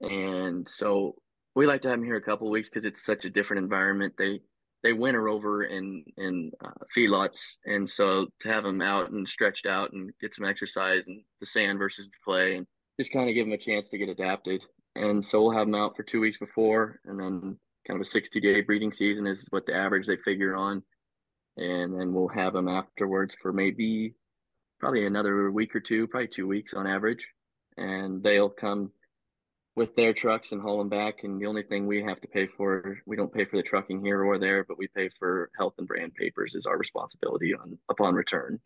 and 0.00 0.68
so 0.68 1.16
we 1.54 1.66
like 1.66 1.82
to 1.82 1.88
have 1.88 1.98
them 1.98 2.06
here 2.06 2.16
a 2.16 2.22
couple 2.22 2.50
weeks 2.50 2.68
because 2.68 2.84
it's 2.84 3.04
such 3.04 3.24
a 3.24 3.30
different 3.30 3.62
environment. 3.62 4.14
They 4.16 4.40
they 4.82 4.92
winter 4.92 5.28
over 5.28 5.64
in 5.64 6.04
in 6.16 6.52
uh, 6.64 6.70
feedlots, 6.96 7.56
and 7.66 7.88
so 7.88 8.26
to 8.40 8.48
have 8.48 8.64
them 8.64 8.80
out 8.80 9.10
and 9.10 9.28
stretched 9.28 9.66
out 9.66 9.92
and 9.92 10.10
get 10.20 10.34
some 10.34 10.44
exercise 10.44 11.06
and 11.08 11.22
the 11.40 11.46
sand 11.46 11.78
versus 11.78 12.08
the 12.08 12.16
clay, 12.24 12.56
and 12.56 12.66
just 12.98 13.12
kind 13.12 13.28
of 13.28 13.34
give 13.34 13.46
them 13.46 13.52
a 13.52 13.58
chance 13.58 13.88
to 13.88 13.98
get 13.98 14.08
adapted. 14.08 14.62
And 14.96 15.26
so 15.26 15.42
we'll 15.42 15.56
have 15.56 15.66
them 15.66 15.74
out 15.74 15.96
for 15.96 16.02
two 16.02 16.20
weeks 16.20 16.38
before, 16.38 17.00
and 17.04 17.18
then 17.18 17.58
kind 17.86 17.98
of 17.98 18.00
a 18.00 18.04
60 18.04 18.40
day 18.40 18.60
breeding 18.60 18.92
season 18.92 19.26
is 19.26 19.46
what 19.50 19.66
the 19.66 19.74
average 19.74 20.06
they 20.06 20.16
figure 20.16 20.54
on. 20.54 20.82
And 21.60 21.98
then 21.98 22.12
we'll 22.14 22.28
have 22.28 22.54
them 22.54 22.68
afterwards 22.68 23.36
for 23.40 23.52
maybe 23.52 24.14
probably 24.80 25.06
another 25.06 25.50
week 25.50 25.76
or 25.76 25.80
two, 25.80 26.06
probably 26.06 26.28
two 26.28 26.48
weeks 26.48 26.72
on 26.72 26.86
average. 26.86 27.26
And 27.76 28.22
they'll 28.22 28.48
come 28.48 28.90
with 29.76 29.94
their 29.94 30.14
trucks 30.14 30.52
and 30.52 30.60
haul 30.60 30.78
them 30.78 30.88
back. 30.88 31.22
And 31.22 31.40
the 31.40 31.46
only 31.46 31.62
thing 31.62 31.86
we 31.86 32.02
have 32.02 32.20
to 32.22 32.28
pay 32.28 32.48
for, 32.56 32.98
we 33.06 33.14
don't 33.14 33.32
pay 33.32 33.44
for 33.44 33.56
the 33.56 33.62
trucking 33.62 34.02
here 34.02 34.24
or 34.24 34.38
there, 34.38 34.64
but 34.64 34.78
we 34.78 34.88
pay 34.88 35.10
for 35.18 35.50
health 35.56 35.74
and 35.78 35.86
brand 35.86 36.14
papers 36.14 36.54
is 36.54 36.66
our 36.66 36.78
responsibility 36.78 37.54
on 37.54 37.78
upon 37.90 38.14
return. 38.14 38.58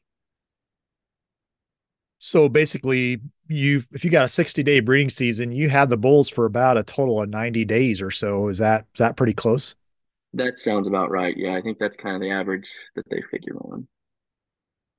So 2.18 2.48
basically, 2.48 3.20
you 3.48 3.82
if 3.92 4.04
you 4.04 4.10
got 4.10 4.24
a 4.24 4.28
60 4.28 4.62
day 4.62 4.80
breeding 4.80 5.10
season, 5.10 5.52
you 5.52 5.68
have 5.68 5.90
the 5.90 5.98
bulls 5.98 6.30
for 6.30 6.46
about 6.46 6.78
a 6.78 6.82
total 6.82 7.20
of 7.20 7.28
90 7.28 7.64
days 7.64 8.00
or 8.00 8.10
so. 8.10 8.48
Is 8.48 8.58
that 8.58 8.86
is 8.94 8.98
that 8.98 9.16
pretty 9.16 9.34
close? 9.34 9.74
That 10.34 10.58
sounds 10.58 10.86
about 10.86 11.10
right. 11.10 11.36
Yeah, 11.36 11.54
I 11.54 11.62
think 11.62 11.78
that's 11.78 11.96
kind 11.96 12.14
of 12.14 12.20
the 12.20 12.30
average 12.30 12.68
that 12.96 13.08
they 13.08 13.22
figure 13.30 13.56
on. 13.56 13.86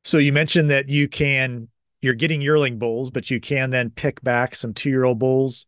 So 0.03 0.17
you 0.17 0.31
mentioned 0.31 0.69
that 0.69 0.87
you 0.87 1.07
can 1.07 1.67
you're 2.01 2.13
getting 2.13 2.41
yearling 2.41 2.77
bulls, 2.77 3.09
but 3.09 3.31
you 3.31 3.39
can 3.39 3.71
then 3.71 3.89
pick 3.89 4.21
back 4.21 4.55
some 4.55 4.73
two 4.73 4.89
year 4.89 5.03
old 5.03 5.19
bulls. 5.19 5.65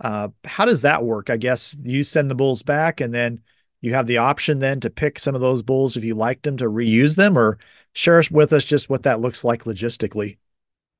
Uh, 0.00 0.28
how 0.44 0.64
does 0.64 0.82
that 0.82 1.04
work? 1.04 1.30
I 1.30 1.36
guess 1.36 1.76
you 1.82 2.04
send 2.04 2.30
the 2.30 2.34
bulls 2.34 2.62
back, 2.62 3.00
and 3.00 3.12
then 3.12 3.40
you 3.80 3.94
have 3.94 4.06
the 4.06 4.18
option 4.18 4.58
then 4.58 4.80
to 4.80 4.90
pick 4.90 5.18
some 5.18 5.34
of 5.34 5.40
those 5.40 5.62
bulls 5.62 5.96
if 5.96 6.04
you 6.04 6.14
liked 6.14 6.42
them 6.42 6.56
to 6.58 6.66
reuse 6.66 7.16
them, 7.16 7.36
or 7.36 7.58
share 7.94 8.22
with 8.30 8.52
us 8.52 8.64
just 8.64 8.90
what 8.90 9.04
that 9.04 9.20
looks 9.20 9.44
like 9.44 9.64
logistically. 9.64 10.36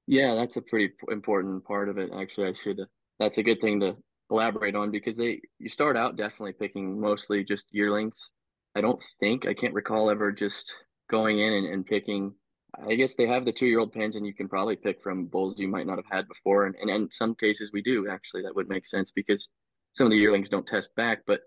Yeah, 0.07 0.35
that's 0.35 0.57
a 0.57 0.63
pretty 0.63 0.95
important 1.09 1.65
part 1.65 1.89
of 1.89 1.99
it. 1.99 2.11
Actually, 2.13 2.49
I 2.49 2.55
should. 2.65 2.81
That's 3.19 3.39
a 3.39 3.43
good 3.43 3.61
thing 3.61 3.81
to 3.81 3.97
elaborate 4.31 4.75
on 4.75 4.91
because 4.91 5.17
they 5.17 5.41
you 5.59 5.69
start 5.69 5.97
out 5.97 6.17
definitely 6.17 6.53
picking 6.53 7.01
mostly 7.01 7.45
just 7.45 7.67
yearlings. 7.71 8.31
I 8.77 8.81
don't 8.81 9.03
think 9.21 9.47
I 9.47 9.55
can't 9.55 9.75
recall 9.75 10.11
ever 10.11 10.33
just 10.33 10.73
going 11.11 11.39
in 11.39 11.53
and, 11.53 11.67
and 11.67 11.87
picking. 11.87 12.35
I 12.87 12.95
guess 12.95 13.15
they 13.15 13.27
have 13.27 13.45
the 13.45 13.53
two 13.53 13.67
year 13.67 13.81
old 13.81 13.93
pens, 13.93 14.17
and 14.17 14.27
you 14.27 14.35
can 14.35 14.49
probably 14.49 14.77
pick 14.77 15.03
from 15.03 15.27
bulls 15.27 15.59
you 15.59 15.69
might 15.69 15.87
not 15.87 15.97
have 15.97 16.11
had 16.11 16.29
before. 16.29 16.67
And, 16.67 16.75
and 16.77 16.91
in 16.91 17.11
some 17.11 17.35
cases, 17.35 17.71
we 17.73 17.83
do 17.83 18.09
actually. 18.11 18.43
That 18.43 18.55
would 18.55 18.69
make 18.69 18.87
sense 18.87 19.11
because 19.11 19.49
some 19.95 20.07
of 20.07 20.11
the 20.11 20.19
yearlings 20.19 20.51
don't 20.51 20.67
test 20.67 20.95
back, 20.95 21.21
but 21.27 21.41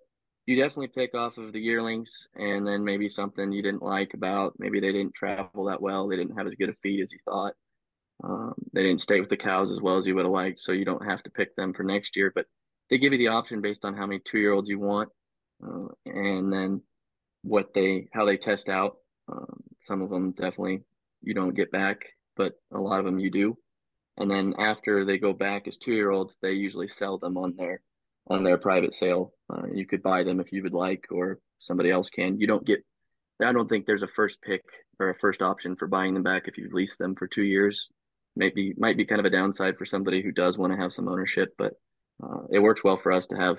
you 0.46 0.56
definitely 0.56 0.88
pick 0.88 1.14
off 1.16 1.38
of 1.38 1.54
the 1.54 1.60
yearlings 1.60 2.28
and 2.36 2.68
then 2.68 2.84
maybe 2.84 3.10
something 3.10 3.52
you 3.52 3.62
didn't 3.62 3.84
like 3.84 4.14
about 4.14 4.54
maybe 4.58 4.80
they 4.80 4.92
didn't 4.92 5.14
travel 5.14 5.66
that 5.66 5.82
well 5.82 6.08
they 6.08 6.16
didn't 6.16 6.36
have 6.36 6.48
as 6.48 6.56
good 6.56 6.70
a 6.70 6.74
feed 6.82 7.02
as 7.02 7.12
you 7.12 7.20
thought 7.26 7.54
um, 8.24 8.54
they 8.74 8.84
didn't 8.84 9.02
stay 9.02 9.20
with 9.20 9.30
the 9.30 9.38
cows 9.38 9.72
as 9.72 9.82
well 9.82 9.98
as 9.98 10.06
you 10.06 10.16
would 10.16 10.26
have 10.26 10.32
liked 10.32 10.60
so 10.60 10.72
you 10.72 10.86
don't 10.86 11.06
have 11.06 11.22
to 11.24 11.30
pick 11.30 11.56
them 11.56 11.74
for 11.74 11.84
next 11.84 12.16
year 12.16 12.32
but 12.34 12.46
they 12.92 13.00
give 13.00 13.12
you 13.12 13.18
the 13.18 13.30
option 13.30 13.62
based 13.62 13.84
on 13.84 13.96
how 13.96 14.06
many 14.06 14.20
two 14.24 14.38
year 14.38 14.54
olds 14.54 14.70
you 14.70 14.80
want 14.80 15.10
uh, 15.66 15.88
and 16.06 16.54
then 16.54 16.80
what 17.42 17.74
they 17.74 18.08
how 18.14 18.26
they 18.26 18.38
test 18.38 18.70
out 18.70 18.98
um, 19.32 19.64
some 19.80 20.04
of 20.04 20.12
them 20.12 20.32
definitely 20.34 20.84
you 21.24 21.34
don't 21.34 21.56
get 21.56 21.72
back 21.72 21.98
but 22.38 22.54
a 22.72 22.80
lot 22.80 23.00
of 23.00 23.06
them 23.06 23.18
you 23.18 23.32
do 23.32 23.58
and 24.18 24.30
then 24.30 24.54
after 24.60 25.04
they 25.06 25.18
go 25.18 25.34
back 25.34 25.68
as 25.68 25.78
two 25.78 25.94
year 25.94 26.12
olds 26.12 26.38
they 26.44 26.52
usually 26.52 26.88
sell 26.88 27.18
them 27.18 27.38
on 27.38 27.56
their 27.58 27.82
on 28.28 28.44
their 28.44 28.58
private 28.58 28.96
sale. 28.96 29.34
Uh, 29.52 29.68
you 29.74 29.86
could 29.86 30.04
buy 30.04 30.24
them 30.24 30.40
if 30.40 30.52
you 30.52 30.64
would 30.64 30.74
like, 30.74 31.06
or 31.12 31.40
somebody 31.60 31.92
else 31.92 32.10
can. 32.10 32.40
You 32.40 32.48
don't 32.48 32.66
get. 32.66 32.84
I 33.44 33.52
don't 33.52 33.68
think 33.68 33.86
there's 33.86 34.04
a 34.04 34.08
first 34.08 34.42
pick 34.42 34.64
or 35.00 35.10
a 35.10 35.18
first 35.20 35.42
option 35.42 35.76
for 35.76 35.88
buying 35.88 36.14
them 36.14 36.24
back 36.24 36.44
if 36.46 36.58
you 36.58 36.70
lease 36.72 36.96
them 36.98 37.16
for 37.16 37.28
two 37.28 37.44
years. 37.44 37.90
Maybe 38.36 38.74
might 38.78 38.98
be 38.98 39.06
kind 39.06 39.20
of 39.20 39.26
a 39.26 39.32
downside 39.32 39.78
for 39.78 39.86
somebody 39.86 40.22
who 40.22 40.32
does 40.32 40.58
want 40.58 40.72
to 40.74 40.78
have 40.78 40.94
some 40.94 41.08
ownership, 41.08 41.50
but 41.58 41.74
uh, 42.22 42.42
it 42.52 42.60
works 42.60 42.84
well 42.84 43.00
for 43.02 43.12
us 43.12 43.28
to 43.28 43.36
have, 43.36 43.58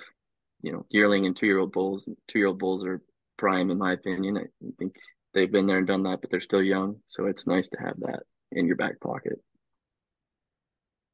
you 0.62 0.72
know, 0.72 0.86
yearling 0.90 1.26
and 1.26 1.36
two 1.36 1.46
year 1.46 1.58
old 1.58 1.72
bulls. 1.72 2.08
Two 2.28 2.38
year 2.38 2.48
old 2.48 2.58
bulls 2.58 2.84
are 2.84 3.02
prime 3.38 3.70
in 3.70 3.78
my 3.78 3.92
opinion. 3.92 4.38
I 4.38 4.66
think 4.78 4.94
they've 5.34 5.50
been 5.50 5.66
there 5.66 5.78
and 5.78 5.86
done 5.86 6.04
that, 6.04 6.20
but 6.20 6.30
they're 6.30 6.40
still 6.40 6.62
young, 6.62 6.96
so 7.08 7.26
it's 7.26 7.46
nice 7.46 7.68
to 7.68 7.78
have 7.78 7.98
that 8.00 8.22
in 8.52 8.66
your 8.66 8.76
back 8.76 9.00
pocket. 9.00 9.40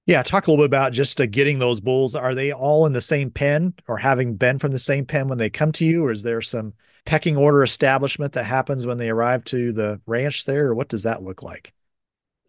Yeah, 0.06 0.22
talk 0.22 0.46
a 0.46 0.50
little 0.50 0.64
bit 0.64 0.70
about 0.70 0.94
just 0.94 1.20
uh, 1.20 1.26
getting 1.26 1.58
those 1.58 1.80
bulls. 1.80 2.14
Are 2.14 2.34
they 2.34 2.50
all 2.50 2.86
in 2.86 2.94
the 2.94 3.00
same 3.00 3.30
pen 3.30 3.74
or 3.86 3.98
having 3.98 4.36
been 4.36 4.58
from 4.58 4.72
the 4.72 4.78
same 4.78 5.04
pen 5.04 5.28
when 5.28 5.36
they 5.36 5.50
come 5.50 5.70
to 5.72 5.84
you? 5.84 6.06
Or 6.06 6.10
is 6.10 6.22
there 6.22 6.40
some 6.40 6.72
pecking 7.04 7.36
order 7.36 7.62
establishment 7.62 8.32
that 8.32 8.44
happens 8.44 8.86
when 8.86 8.96
they 8.96 9.10
arrive 9.10 9.44
to 9.44 9.70
the 9.72 10.00
ranch 10.06 10.46
there? 10.46 10.68
Or 10.68 10.74
what 10.74 10.88
does 10.88 11.02
that 11.02 11.22
look 11.22 11.42
like? 11.42 11.74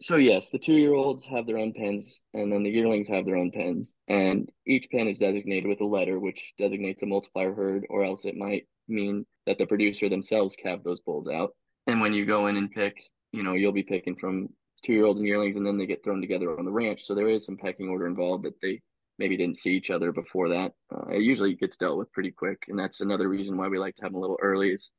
So, 0.02 0.16
yes, 0.16 0.48
the 0.48 0.58
two 0.58 0.74
year 0.74 0.94
olds 0.94 1.26
have 1.26 1.46
their 1.46 1.58
own 1.58 1.74
pens, 1.74 2.20
and 2.32 2.50
then 2.50 2.62
the 2.62 2.70
yearlings 2.70 3.08
have 3.08 3.26
their 3.26 3.36
own 3.36 3.50
pens. 3.50 3.94
And 4.08 4.50
each 4.66 4.88
pen 4.90 5.08
is 5.08 5.18
designated 5.18 5.68
with 5.68 5.82
a 5.82 5.84
letter, 5.86 6.18
which 6.18 6.54
designates 6.56 7.02
a 7.02 7.06
multiplier 7.06 7.52
herd, 7.52 7.86
or 7.90 8.02
else 8.02 8.24
it 8.24 8.34
might 8.34 8.66
mean 8.88 9.26
that 9.46 9.58
the 9.58 9.66
producer 9.66 10.08
themselves 10.08 10.56
calved 10.56 10.84
those 10.84 11.00
bulls 11.00 11.28
out. 11.28 11.54
And 11.86 12.00
when 12.00 12.14
you 12.14 12.24
go 12.24 12.46
in 12.46 12.56
and 12.56 12.70
pick, 12.70 12.96
you 13.32 13.42
know, 13.42 13.52
you'll 13.52 13.72
be 13.72 13.82
picking 13.82 14.16
from 14.16 14.48
two 14.82 14.94
year 14.94 15.04
olds 15.04 15.20
and 15.20 15.28
yearlings, 15.28 15.56
and 15.56 15.66
then 15.66 15.76
they 15.76 15.84
get 15.84 16.02
thrown 16.02 16.22
together 16.22 16.58
on 16.58 16.64
the 16.64 16.72
ranch. 16.72 17.04
So 17.04 17.14
there 17.14 17.28
is 17.28 17.44
some 17.44 17.58
pecking 17.58 17.90
order 17.90 18.06
involved 18.06 18.44
that 18.44 18.58
they 18.62 18.80
maybe 19.18 19.36
didn't 19.36 19.58
see 19.58 19.72
each 19.72 19.90
other 19.90 20.12
before 20.12 20.48
that. 20.48 20.72
Uh, 20.90 21.10
it 21.10 21.20
usually 21.20 21.54
gets 21.54 21.76
dealt 21.76 21.98
with 21.98 22.10
pretty 22.12 22.30
quick, 22.30 22.62
and 22.68 22.78
that's 22.78 23.02
another 23.02 23.28
reason 23.28 23.58
why 23.58 23.68
we 23.68 23.78
like 23.78 23.96
to 23.96 24.02
have 24.02 24.12
them 24.12 24.18
a 24.18 24.20
little 24.20 24.38
early 24.40 24.70
is 24.70 24.90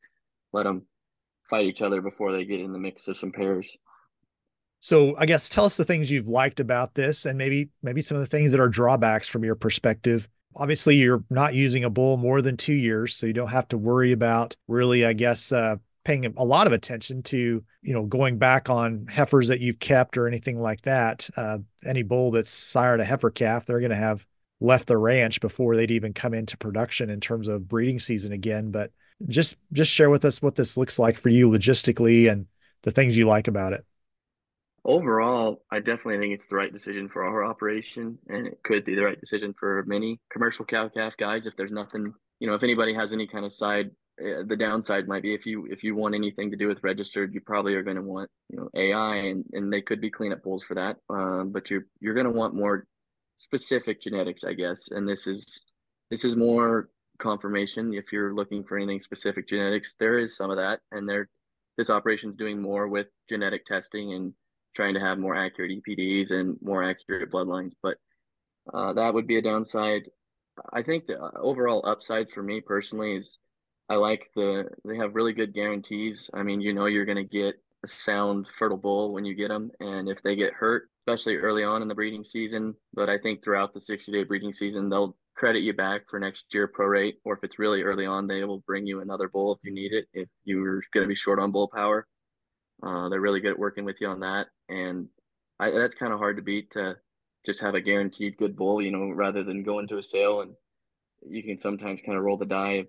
let 0.53 0.63
them 0.63 0.85
fight 1.49 1.65
each 1.65 1.81
other 1.81 2.01
before 2.01 2.31
they 2.31 2.45
get 2.45 2.59
in 2.59 2.71
the 2.71 2.77
mix 2.77 3.07
of 3.07 3.17
some 3.17 3.31
pairs. 3.31 3.75
So 4.83 5.15
I 5.15 5.27
guess 5.27 5.47
tell 5.47 5.65
us 5.65 5.77
the 5.77 5.85
things 5.85 6.09
you've 6.09 6.27
liked 6.27 6.59
about 6.59 6.95
this, 6.95 7.27
and 7.27 7.37
maybe 7.37 7.69
maybe 7.83 8.01
some 8.01 8.17
of 8.17 8.21
the 8.21 8.27
things 8.27 8.51
that 8.51 8.59
are 8.59 8.67
drawbacks 8.67 9.27
from 9.27 9.43
your 9.43 9.55
perspective. 9.55 10.27
Obviously, 10.55 10.97
you're 10.97 11.23
not 11.29 11.53
using 11.53 11.83
a 11.83 11.89
bull 11.89 12.17
more 12.17 12.41
than 12.41 12.57
two 12.57 12.73
years, 12.73 13.15
so 13.15 13.27
you 13.27 13.31
don't 13.31 13.51
have 13.51 13.67
to 13.69 13.77
worry 13.77 14.11
about 14.11 14.55
really, 14.67 15.05
I 15.05 15.13
guess, 15.13 15.51
uh, 15.51 15.75
paying 16.03 16.25
a 16.25 16.43
lot 16.43 16.65
of 16.65 16.73
attention 16.73 17.21
to 17.23 17.63
you 17.83 17.93
know 17.93 18.07
going 18.07 18.39
back 18.39 18.71
on 18.71 19.05
heifers 19.07 19.49
that 19.49 19.59
you've 19.59 19.77
kept 19.77 20.17
or 20.17 20.27
anything 20.27 20.59
like 20.59 20.81
that. 20.81 21.29
Uh, 21.37 21.59
any 21.85 22.01
bull 22.01 22.31
that's 22.31 22.49
sired 22.49 22.99
a 22.99 23.05
heifer 23.05 23.29
calf 23.29 23.67
they're 23.67 23.79
going 23.79 23.91
to 23.91 23.95
have 23.95 24.25
left 24.59 24.87
the 24.87 24.97
ranch 24.97 25.41
before 25.41 25.75
they'd 25.75 25.91
even 25.91 26.11
come 26.11 26.33
into 26.33 26.57
production 26.57 27.11
in 27.11 27.19
terms 27.19 27.47
of 27.47 27.67
breeding 27.67 27.99
season 27.99 28.31
again. 28.31 28.71
But 28.71 28.91
just 29.27 29.57
just 29.73 29.91
share 29.91 30.09
with 30.09 30.25
us 30.25 30.41
what 30.41 30.55
this 30.55 30.75
looks 30.75 30.97
like 30.97 31.19
for 31.19 31.29
you 31.29 31.51
logistically 31.51 32.31
and 32.31 32.47
the 32.81 32.89
things 32.89 33.15
you 33.15 33.27
like 33.27 33.47
about 33.47 33.73
it 33.73 33.85
overall 34.83 35.63
i 35.71 35.79
definitely 35.79 36.17
think 36.17 36.33
it's 36.33 36.47
the 36.47 36.55
right 36.55 36.73
decision 36.73 37.07
for 37.07 37.23
our 37.23 37.43
operation 37.43 38.17
and 38.29 38.47
it 38.47 38.57
could 38.63 38.83
be 38.83 38.95
the 38.95 39.03
right 39.03 39.19
decision 39.19 39.53
for 39.59 39.83
many 39.85 40.19
commercial 40.31 40.65
cow 40.65 40.89
calf 40.89 41.15
guys 41.17 41.45
if 41.45 41.55
there's 41.55 41.71
nothing 41.71 42.11
you 42.39 42.47
know 42.47 42.55
if 42.55 42.63
anybody 42.63 42.93
has 42.93 43.13
any 43.13 43.27
kind 43.27 43.45
of 43.45 43.53
side 43.53 43.91
uh, 44.21 44.43
the 44.47 44.55
downside 44.55 45.07
might 45.07 45.23
be 45.23 45.33
if 45.33 45.45
you 45.45 45.65
if 45.69 45.83
you 45.83 45.95
want 45.95 46.13
anything 46.13 46.51
to 46.51 46.57
do 46.57 46.67
with 46.67 46.83
registered, 46.83 47.33
you 47.33 47.41
probably 47.41 47.73
are 47.75 47.83
going 47.83 47.95
to 47.95 48.01
want 48.01 48.29
you 48.49 48.57
know 48.57 48.69
AI, 48.75 49.15
and 49.15 49.45
and 49.53 49.71
they 49.71 49.81
could 49.81 50.01
be 50.01 50.11
cleanup 50.11 50.43
bulls 50.43 50.63
for 50.63 50.75
that. 50.75 50.97
Um, 51.09 51.51
but 51.51 51.69
you're 51.69 51.85
you're 51.99 52.13
going 52.13 52.25
to 52.25 52.31
want 52.31 52.53
more 52.53 52.85
specific 53.37 54.01
genetics, 54.01 54.43
I 54.43 54.53
guess. 54.53 54.89
And 54.91 55.07
this 55.07 55.27
is 55.27 55.61
this 56.09 56.25
is 56.25 56.35
more 56.35 56.89
conformation. 57.19 57.93
If 57.93 58.11
you're 58.11 58.35
looking 58.35 58.63
for 58.63 58.77
anything 58.77 58.99
specific 58.99 59.47
genetics, 59.47 59.95
there 59.99 60.19
is 60.19 60.35
some 60.35 60.51
of 60.51 60.57
that, 60.57 60.81
and 60.91 61.07
there 61.07 61.29
this 61.77 61.89
operation 61.89 62.29
is 62.29 62.35
doing 62.35 62.61
more 62.61 62.87
with 62.87 63.07
genetic 63.29 63.65
testing 63.65 64.13
and 64.13 64.33
trying 64.75 64.93
to 64.93 64.99
have 64.99 65.17
more 65.17 65.35
accurate 65.35 65.71
EPDs 65.71 66.31
and 66.31 66.57
more 66.61 66.83
accurate 66.83 67.31
bloodlines. 67.31 67.73
But 67.81 67.97
uh, 68.73 68.93
that 68.93 69.13
would 69.13 69.27
be 69.27 69.37
a 69.37 69.41
downside. 69.41 70.03
I 70.73 70.83
think 70.83 71.07
the 71.07 71.21
uh, 71.21 71.31
overall 71.35 71.85
upsides 71.85 72.31
for 72.31 72.43
me 72.43 72.61
personally 72.61 73.15
is 73.15 73.37
I 73.89 73.95
like 73.95 74.29
the 74.35 74.69
they 74.85 74.97
have 74.97 75.15
really 75.15 75.33
good 75.33 75.53
guarantees. 75.53 76.29
I 76.33 76.43
mean, 76.43 76.61
you 76.61 76.73
know 76.73 76.85
you're 76.85 77.05
going 77.05 77.17
to 77.17 77.23
get 77.23 77.55
a 77.83 77.87
sound 77.87 78.47
fertile 78.57 78.77
bull 78.77 79.13
when 79.13 79.25
you 79.25 79.33
get 79.33 79.49
them, 79.49 79.71
and 79.79 80.07
if 80.07 80.21
they 80.23 80.35
get 80.35 80.53
hurt, 80.53 80.89
especially 81.01 81.37
early 81.37 81.63
on 81.63 81.81
in 81.81 81.87
the 81.87 81.95
breeding 81.95 82.23
season, 82.23 82.75
but 82.93 83.09
I 83.09 83.17
think 83.17 83.43
throughout 83.43 83.73
the 83.73 83.81
60 83.81 84.11
day 84.11 84.23
breeding 84.23 84.53
season, 84.53 84.87
they'll 84.87 85.17
credit 85.35 85.61
you 85.61 85.73
back 85.73 86.03
for 86.09 86.19
next 86.19 86.45
year 86.53 86.67
prorate, 86.67 87.15
or 87.25 87.33
if 87.33 87.43
it's 87.43 87.59
really 87.59 87.81
early 87.81 88.05
on, 88.05 88.27
they 88.27 88.43
will 88.43 88.59
bring 88.59 88.85
you 88.85 89.01
another 89.01 89.27
bull 89.27 89.53
if 89.53 89.59
you 89.63 89.73
need 89.73 89.91
it. 89.91 90.07
If 90.13 90.29
you're 90.43 90.81
going 90.93 91.03
to 91.03 91.07
be 91.07 91.15
short 91.15 91.39
on 91.39 91.51
bull 91.51 91.69
power, 91.73 92.07
uh, 92.83 93.09
they're 93.09 93.21
really 93.21 93.39
good 93.39 93.51
at 93.51 93.59
working 93.59 93.85
with 93.85 93.97
you 94.01 94.07
on 94.07 94.19
that, 94.21 94.47
and 94.69 95.07
I, 95.59 95.71
that's 95.71 95.95
kind 95.95 96.13
of 96.13 96.19
hard 96.19 96.37
to 96.37 96.41
beat 96.41 96.71
to 96.71 96.97
just 97.45 97.59
have 97.61 97.75
a 97.75 97.81
guaranteed 97.81 98.37
good 98.37 98.55
bull, 98.55 98.81
you 98.81 98.91
know, 98.91 99.09
rather 99.09 99.43
than 99.43 99.63
going 99.63 99.87
to 99.87 99.97
a 99.97 100.03
sale 100.03 100.41
and 100.41 100.53
you 101.27 101.43
can 101.43 101.57
sometimes 101.57 102.01
kind 102.05 102.17
of 102.17 102.23
roll 102.23 102.37
the 102.37 102.45
die 102.45 102.85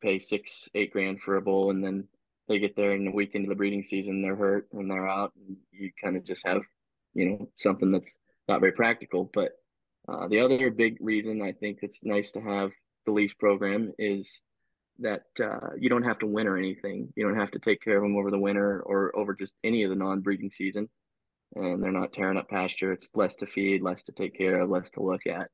pay 0.00 0.18
six, 0.18 0.68
eight 0.74 0.92
grand 0.92 1.20
for 1.20 1.36
a 1.36 1.42
bull, 1.42 1.70
and 1.70 1.82
then 1.82 2.06
they 2.48 2.58
get 2.58 2.76
there 2.76 2.94
in 2.94 3.08
a 3.08 3.12
week 3.12 3.34
into 3.34 3.48
the 3.48 3.54
breeding 3.54 3.82
season, 3.82 4.22
they're 4.22 4.36
hurt 4.36 4.68
and 4.72 4.90
they're 4.90 5.08
out, 5.08 5.32
and 5.36 5.56
you 5.72 5.90
kind 6.02 6.16
of 6.16 6.24
just 6.24 6.46
have, 6.46 6.62
you 7.14 7.28
know, 7.28 7.48
something 7.56 7.90
that's 7.90 8.14
not 8.48 8.60
very 8.60 8.72
practical. 8.72 9.30
But 9.32 9.52
uh, 10.08 10.28
the 10.28 10.40
other 10.40 10.70
big 10.70 10.98
reason 11.00 11.42
I 11.42 11.52
think 11.52 11.78
it's 11.82 12.04
nice 12.04 12.30
to 12.32 12.40
have 12.40 12.70
the 13.06 13.12
lease 13.12 13.34
program 13.34 13.92
is 13.98 14.40
that 15.00 15.22
uh, 15.42 15.70
you 15.78 15.88
don't 15.88 16.02
have 16.02 16.18
to 16.20 16.26
winter 16.26 16.56
anything. 16.56 17.12
You 17.16 17.26
don't 17.26 17.38
have 17.38 17.50
to 17.52 17.58
take 17.58 17.82
care 17.82 17.96
of 17.96 18.02
them 18.02 18.16
over 18.16 18.30
the 18.30 18.38
winter 18.38 18.82
or 18.84 19.16
over 19.16 19.34
just 19.34 19.54
any 19.64 19.82
of 19.82 19.90
the 19.90 19.96
non-breeding 19.96 20.50
season, 20.50 20.88
and 21.54 21.82
they're 21.82 21.92
not 21.92 22.12
tearing 22.12 22.38
up 22.38 22.48
pasture. 22.48 22.92
It's 22.92 23.10
less 23.14 23.36
to 23.36 23.46
feed, 23.46 23.82
less 23.82 24.02
to 24.04 24.12
take 24.12 24.36
care 24.36 24.60
of, 24.60 24.70
less 24.70 24.90
to 24.90 25.02
look 25.02 25.26
at. 25.26 25.48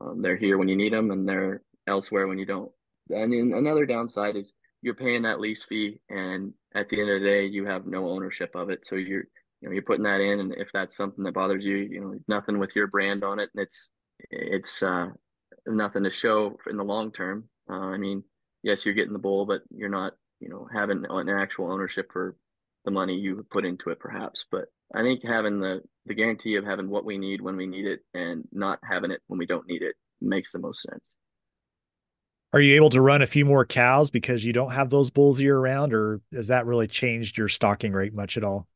Um, 0.00 0.22
they're 0.22 0.36
here 0.36 0.58
when 0.58 0.68
you 0.68 0.76
need 0.76 0.92
them, 0.92 1.10
and 1.10 1.28
they're 1.28 1.62
elsewhere 1.86 2.26
when 2.26 2.38
you 2.38 2.46
don't. 2.46 2.70
And 3.10 3.32
then 3.32 3.52
another 3.56 3.86
downside 3.86 4.36
is 4.36 4.52
you're 4.82 4.94
paying 4.94 5.22
that 5.22 5.40
lease 5.40 5.64
fee, 5.64 6.00
and 6.08 6.52
at 6.74 6.88
the 6.88 7.00
end 7.00 7.10
of 7.10 7.20
the 7.20 7.26
day, 7.26 7.46
you 7.46 7.66
have 7.66 7.86
no 7.86 8.08
ownership 8.08 8.50
of 8.54 8.70
it. 8.70 8.86
So 8.86 8.96
you're 8.96 9.24
you 9.60 9.68
know 9.68 9.72
you're 9.72 9.82
putting 9.82 10.04
that 10.04 10.20
in, 10.20 10.40
and 10.40 10.54
if 10.54 10.68
that's 10.72 10.96
something 10.96 11.24
that 11.24 11.34
bothers 11.34 11.64
you, 11.64 11.76
you 11.76 12.00
know 12.00 12.14
nothing 12.28 12.58
with 12.58 12.76
your 12.76 12.86
brand 12.86 13.24
on 13.24 13.40
it, 13.40 13.50
and 13.54 13.62
it's 13.62 13.88
it's 14.30 14.82
uh, 14.82 15.08
nothing 15.66 16.04
to 16.04 16.10
show 16.10 16.56
in 16.70 16.76
the 16.76 16.84
long 16.84 17.10
term. 17.10 17.48
Uh, 17.68 17.74
I 17.74 17.98
mean, 17.98 18.22
yes, 18.68 18.84
you're 18.84 18.94
getting 18.94 19.14
the 19.14 19.18
bull, 19.18 19.46
but 19.46 19.62
you're 19.74 19.88
not 19.88 20.12
you 20.40 20.48
know 20.48 20.68
having 20.72 21.04
an 21.08 21.28
actual 21.30 21.72
ownership 21.72 22.10
for 22.12 22.36
the 22.84 22.90
money 22.90 23.14
you 23.14 23.44
put 23.50 23.64
into 23.64 23.90
it, 23.90 23.98
perhaps. 23.98 24.44
But 24.50 24.66
I 24.94 25.02
think 25.02 25.24
having 25.24 25.58
the 25.58 25.80
the 26.06 26.14
guarantee 26.14 26.56
of 26.56 26.64
having 26.64 26.90
what 26.90 27.04
we 27.04 27.18
need 27.18 27.40
when 27.40 27.56
we 27.56 27.66
need 27.66 27.86
it, 27.86 28.00
and 28.14 28.46
not 28.52 28.78
having 28.88 29.10
it 29.10 29.22
when 29.26 29.38
we 29.38 29.46
don't 29.46 29.66
need 29.66 29.82
it, 29.82 29.96
makes 30.20 30.52
the 30.52 30.58
most 30.58 30.82
sense. 30.82 31.14
Are 32.52 32.60
you 32.60 32.76
able 32.76 32.90
to 32.90 33.00
run 33.00 33.20
a 33.20 33.26
few 33.26 33.44
more 33.44 33.66
cows 33.66 34.10
because 34.10 34.44
you 34.44 34.52
don't 34.52 34.72
have 34.72 34.90
those 34.90 35.10
bulls 35.10 35.40
year 35.40 35.58
round, 35.58 35.92
or 35.92 36.20
has 36.32 36.48
that 36.48 36.66
really 36.66 36.86
changed 36.86 37.36
your 37.36 37.48
stocking 37.48 37.92
rate 37.92 38.14
much 38.14 38.36
at 38.36 38.44
all? 38.44 38.68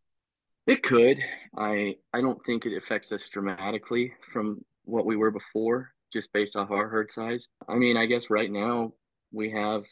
It 0.66 0.82
could. 0.82 1.18
I 1.56 1.96
I 2.14 2.20
don't 2.20 2.44
think 2.46 2.64
it 2.64 2.76
affects 2.76 3.12
us 3.12 3.28
dramatically 3.28 4.14
from 4.32 4.64
what 4.84 5.06
we 5.06 5.16
were 5.16 5.30
before, 5.30 5.92
just 6.12 6.32
based 6.32 6.56
off 6.56 6.70
our 6.70 6.88
herd 6.88 7.12
size. 7.12 7.49
I 7.68 7.75
mean, 7.76 7.96
I 7.96 8.06
guess 8.06 8.30
right 8.30 8.50
now 8.50 8.92
we 9.33 9.51
have 9.51 9.85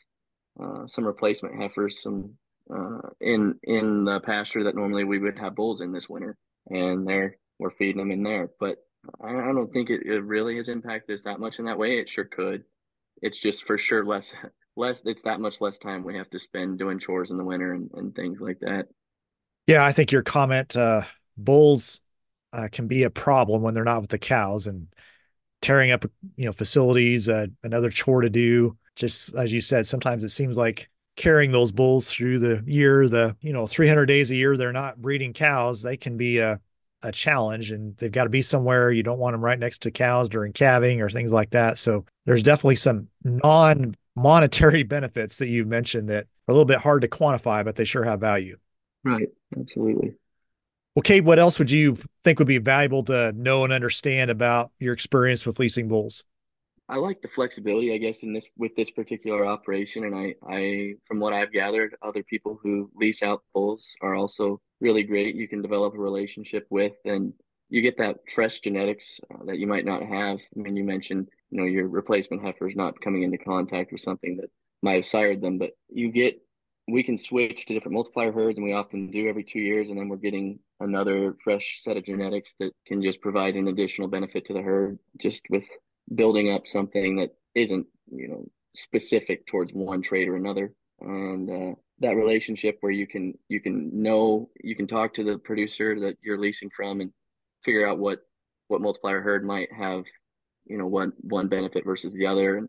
uh, 0.62 0.86
some 0.86 1.06
replacement 1.06 1.60
heifers, 1.60 2.02
some 2.02 2.34
uh, 2.72 3.00
in 3.20 3.58
in 3.64 4.04
the 4.04 4.20
pasture 4.20 4.64
that 4.64 4.74
normally 4.74 5.04
we 5.04 5.18
would 5.18 5.38
have 5.38 5.54
bulls 5.56 5.80
in 5.80 5.92
this 5.92 6.08
winter, 6.08 6.36
and 6.68 7.06
they're 7.06 7.36
we're 7.58 7.70
feeding 7.70 7.98
them 7.98 8.10
in 8.10 8.22
there. 8.22 8.50
But 8.58 8.78
I, 9.22 9.30
I 9.30 9.52
don't 9.52 9.72
think 9.72 9.90
it, 9.90 10.02
it 10.04 10.20
really 10.20 10.56
has 10.56 10.68
impacted 10.68 11.14
us 11.14 11.22
that 11.22 11.40
much 11.40 11.58
in 11.58 11.64
that 11.64 11.78
way. 11.78 11.98
It 11.98 12.08
sure 12.08 12.24
could. 12.24 12.64
It's 13.22 13.40
just 13.40 13.64
for 13.64 13.78
sure 13.78 14.04
less 14.04 14.32
less. 14.76 15.02
It's 15.04 15.22
that 15.22 15.40
much 15.40 15.60
less 15.60 15.78
time 15.78 16.04
we 16.04 16.16
have 16.16 16.30
to 16.30 16.38
spend 16.38 16.78
doing 16.78 16.98
chores 16.98 17.30
in 17.30 17.36
the 17.36 17.44
winter 17.44 17.72
and, 17.72 17.90
and 17.94 18.14
things 18.14 18.40
like 18.40 18.60
that. 18.60 18.86
Yeah, 19.66 19.84
I 19.84 19.92
think 19.92 20.10
your 20.10 20.22
comment, 20.22 20.76
uh, 20.76 21.02
bulls 21.36 22.00
uh, 22.52 22.68
can 22.72 22.88
be 22.88 23.04
a 23.04 23.10
problem 23.10 23.62
when 23.62 23.74
they're 23.74 23.84
not 23.84 24.00
with 24.00 24.10
the 24.10 24.18
cows 24.18 24.66
and 24.66 24.88
tearing 25.62 25.90
up, 25.90 26.04
you 26.36 26.46
know, 26.46 26.52
facilities, 26.52 27.28
uh, 27.28 27.46
another 27.62 27.90
chore 27.90 28.22
to 28.22 28.30
do. 28.30 28.76
Just 29.00 29.34
as 29.34 29.52
you 29.52 29.60
said, 29.60 29.86
sometimes 29.86 30.24
it 30.24 30.28
seems 30.30 30.56
like 30.56 30.90
carrying 31.16 31.52
those 31.52 31.72
bulls 31.72 32.10
through 32.10 32.38
the 32.38 32.62
year, 32.66 33.08
the, 33.08 33.36
you 33.40 33.52
know, 33.52 33.66
300 33.66 34.06
days 34.06 34.30
a 34.30 34.36
year, 34.36 34.56
they're 34.56 34.72
not 34.72 35.00
breeding 35.02 35.32
cows. 35.32 35.82
They 35.82 35.96
can 35.96 36.16
be 36.16 36.38
a, 36.38 36.60
a 37.02 37.12
challenge 37.12 37.70
and 37.72 37.96
they've 37.96 38.12
got 38.12 38.24
to 38.24 38.30
be 38.30 38.42
somewhere. 38.42 38.92
You 38.92 39.02
don't 39.02 39.18
want 39.18 39.34
them 39.34 39.44
right 39.44 39.58
next 39.58 39.82
to 39.82 39.90
cows 39.90 40.28
during 40.28 40.52
calving 40.52 41.00
or 41.00 41.10
things 41.10 41.32
like 41.32 41.50
that. 41.50 41.78
So 41.78 42.04
there's 42.26 42.42
definitely 42.42 42.76
some 42.76 43.08
non 43.24 43.94
monetary 44.14 44.82
benefits 44.84 45.38
that 45.38 45.48
you've 45.48 45.68
mentioned 45.68 46.10
that 46.10 46.24
are 46.48 46.52
a 46.52 46.52
little 46.52 46.64
bit 46.66 46.78
hard 46.80 47.02
to 47.02 47.08
quantify, 47.08 47.64
but 47.64 47.76
they 47.76 47.84
sure 47.84 48.04
have 48.04 48.20
value. 48.20 48.56
Right. 49.04 49.28
Absolutely. 49.58 50.08
Well, 50.08 50.16
Okay, 50.98 51.20
what 51.20 51.38
else 51.38 51.58
would 51.58 51.70
you 51.70 51.98
think 52.24 52.38
would 52.38 52.48
be 52.48 52.58
valuable 52.58 53.04
to 53.04 53.32
know 53.32 53.64
and 53.64 53.72
understand 53.72 54.30
about 54.30 54.72
your 54.78 54.92
experience 54.92 55.46
with 55.46 55.58
leasing 55.58 55.88
bulls? 55.88 56.24
I 56.90 56.96
like 56.96 57.22
the 57.22 57.28
flexibility, 57.28 57.94
I 57.94 57.98
guess, 57.98 58.24
in 58.24 58.32
this 58.32 58.46
with 58.56 58.74
this 58.74 58.90
particular 58.90 59.46
operation, 59.46 60.04
and 60.04 60.14
I, 60.14 60.34
I, 60.50 60.94
from 61.06 61.20
what 61.20 61.32
I've 61.32 61.52
gathered, 61.52 61.94
other 62.02 62.24
people 62.24 62.58
who 62.60 62.90
lease 62.96 63.22
out 63.22 63.44
bulls 63.54 63.94
are 64.02 64.16
also 64.16 64.60
really 64.80 65.04
great. 65.04 65.36
You 65.36 65.46
can 65.46 65.62
develop 65.62 65.94
a 65.94 65.98
relationship 65.98 66.66
with, 66.68 66.94
and 67.04 67.32
you 67.68 67.80
get 67.80 67.96
that 67.98 68.16
fresh 68.34 68.58
genetics 68.58 69.20
uh, 69.32 69.44
that 69.44 69.58
you 69.58 69.68
might 69.68 69.84
not 69.84 70.02
have. 70.02 70.38
I 70.56 70.58
mean, 70.58 70.76
you 70.76 70.82
mentioned, 70.82 71.28
you 71.50 71.60
know, 71.60 71.66
your 71.66 71.86
replacement 71.86 72.42
heifers 72.42 72.74
not 72.74 73.00
coming 73.00 73.22
into 73.22 73.38
contact 73.38 73.92
with 73.92 74.00
something 74.00 74.38
that 74.38 74.50
might 74.82 74.96
have 74.96 75.06
sired 75.06 75.40
them, 75.40 75.58
but 75.58 75.70
you 75.88 76.10
get 76.10 76.42
we 76.88 77.04
can 77.04 77.16
switch 77.16 77.66
to 77.66 77.74
different 77.74 77.94
multiplier 77.94 78.32
herds, 78.32 78.58
and 78.58 78.66
we 78.66 78.72
often 78.72 79.12
do 79.12 79.28
every 79.28 79.44
two 79.44 79.60
years, 79.60 79.90
and 79.90 79.96
then 79.96 80.08
we're 80.08 80.16
getting 80.16 80.58
another 80.80 81.36
fresh 81.44 81.78
set 81.82 81.96
of 81.96 82.04
genetics 82.04 82.52
that 82.58 82.72
can 82.84 83.00
just 83.00 83.20
provide 83.20 83.54
an 83.54 83.68
additional 83.68 84.08
benefit 84.08 84.44
to 84.46 84.52
the 84.52 84.62
herd, 84.62 84.98
just 85.20 85.42
with 85.50 85.62
building 86.14 86.52
up 86.52 86.66
something 86.66 87.16
that 87.16 87.30
isn't, 87.54 87.86
you 88.10 88.28
know, 88.28 88.44
specific 88.74 89.46
towards 89.46 89.72
one 89.72 90.02
trade 90.02 90.28
or 90.28 90.36
another, 90.36 90.72
and 91.00 91.50
uh, 91.50 91.74
that 92.00 92.16
relationship 92.16 92.78
where 92.80 92.92
you 92.92 93.06
can 93.06 93.34
you 93.48 93.60
can 93.60 94.02
know 94.02 94.48
you 94.62 94.74
can 94.74 94.86
talk 94.86 95.14
to 95.14 95.24
the 95.24 95.38
producer 95.38 95.98
that 96.00 96.16
you're 96.22 96.38
leasing 96.38 96.70
from 96.74 97.00
and 97.00 97.12
figure 97.64 97.86
out 97.86 97.98
what 97.98 98.20
what 98.68 98.80
multiplier 98.80 99.20
herd 99.20 99.44
might 99.44 99.68
have, 99.72 100.04
you 100.66 100.78
know, 100.78 100.86
one 100.86 101.12
one 101.20 101.48
benefit 101.48 101.84
versus 101.84 102.12
the 102.12 102.26
other, 102.26 102.56
and 102.56 102.68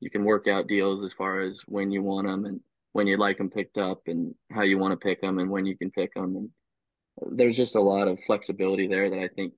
you 0.00 0.10
can 0.10 0.24
work 0.24 0.48
out 0.48 0.66
deals 0.66 1.04
as 1.04 1.12
far 1.12 1.40
as 1.40 1.60
when 1.66 1.90
you 1.90 2.02
want 2.02 2.26
them 2.26 2.44
and 2.44 2.60
when 2.92 3.06
you'd 3.06 3.20
like 3.20 3.38
them 3.38 3.50
picked 3.50 3.78
up 3.78 4.02
and 4.06 4.34
how 4.50 4.62
you 4.62 4.78
want 4.78 4.92
to 4.92 4.96
pick 4.96 5.20
them 5.20 5.38
and 5.38 5.50
when 5.50 5.64
you 5.64 5.76
can 5.76 5.90
pick 5.90 6.12
them. 6.14 6.36
And 6.36 7.38
there's 7.38 7.56
just 7.56 7.76
a 7.76 7.80
lot 7.80 8.08
of 8.08 8.18
flexibility 8.26 8.86
there 8.86 9.10
that 9.10 9.18
I 9.18 9.28
think 9.28 9.54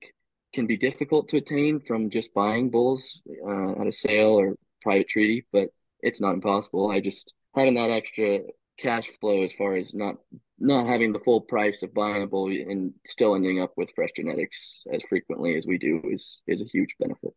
can 0.55 0.65
be 0.65 0.77
difficult 0.77 1.27
to 1.29 1.37
attain 1.37 1.81
from 1.85 2.09
just 2.09 2.33
buying 2.33 2.71
bulls 2.71 3.21
uh, 3.47 3.73
at 3.81 3.87
a 3.87 3.93
sale 3.93 4.39
or 4.39 4.55
private 4.81 5.09
treaty, 5.09 5.45
but 5.51 5.69
it's 5.99 6.21
not 6.21 6.33
impossible. 6.33 6.89
I 6.89 7.01
just 7.01 7.33
having 7.55 7.75
that 7.75 7.91
extra 7.91 8.39
cash 8.79 9.09
flow 9.19 9.43
as 9.43 9.53
far 9.53 9.75
as 9.75 9.93
not 9.93 10.15
not 10.57 10.87
having 10.87 11.11
the 11.11 11.19
full 11.19 11.41
price 11.41 11.83
of 11.83 11.93
buying 11.93 12.23
a 12.23 12.27
bull 12.27 12.47
and 12.47 12.93
still 13.05 13.35
ending 13.35 13.61
up 13.61 13.73
with 13.75 13.89
fresh 13.93 14.11
genetics 14.15 14.83
as 14.91 15.01
frequently 15.09 15.57
as 15.57 15.67
we 15.67 15.77
do 15.77 16.01
is 16.05 16.39
is 16.47 16.61
a 16.61 16.65
huge 16.65 16.95
benefit. 16.99 17.33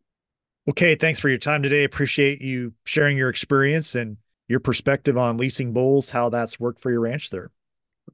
Okay, 0.69 0.95
thanks 0.95 1.19
for 1.19 1.29
your 1.29 1.39
time 1.39 1.63
today. 1.63 1.85
Appreciate 1.85 2.41
you 2.41 2.75
sharing 2.85 3.17
your 3.17 3.31
experience 3.31 3.95
and 3.95 4.19
your 4.47 4.61
perspective 4.61 5.17
on 5.19 5.37
leasing 5.37 5.73
bulls, 5.73 6.11
how 6.11 6.29
that's 6.29 6.61
worked 6.61 6.81
for 6.81 6.91
your 6.91 7.01
ranch 7.01 7.31
there. 7.31 7.51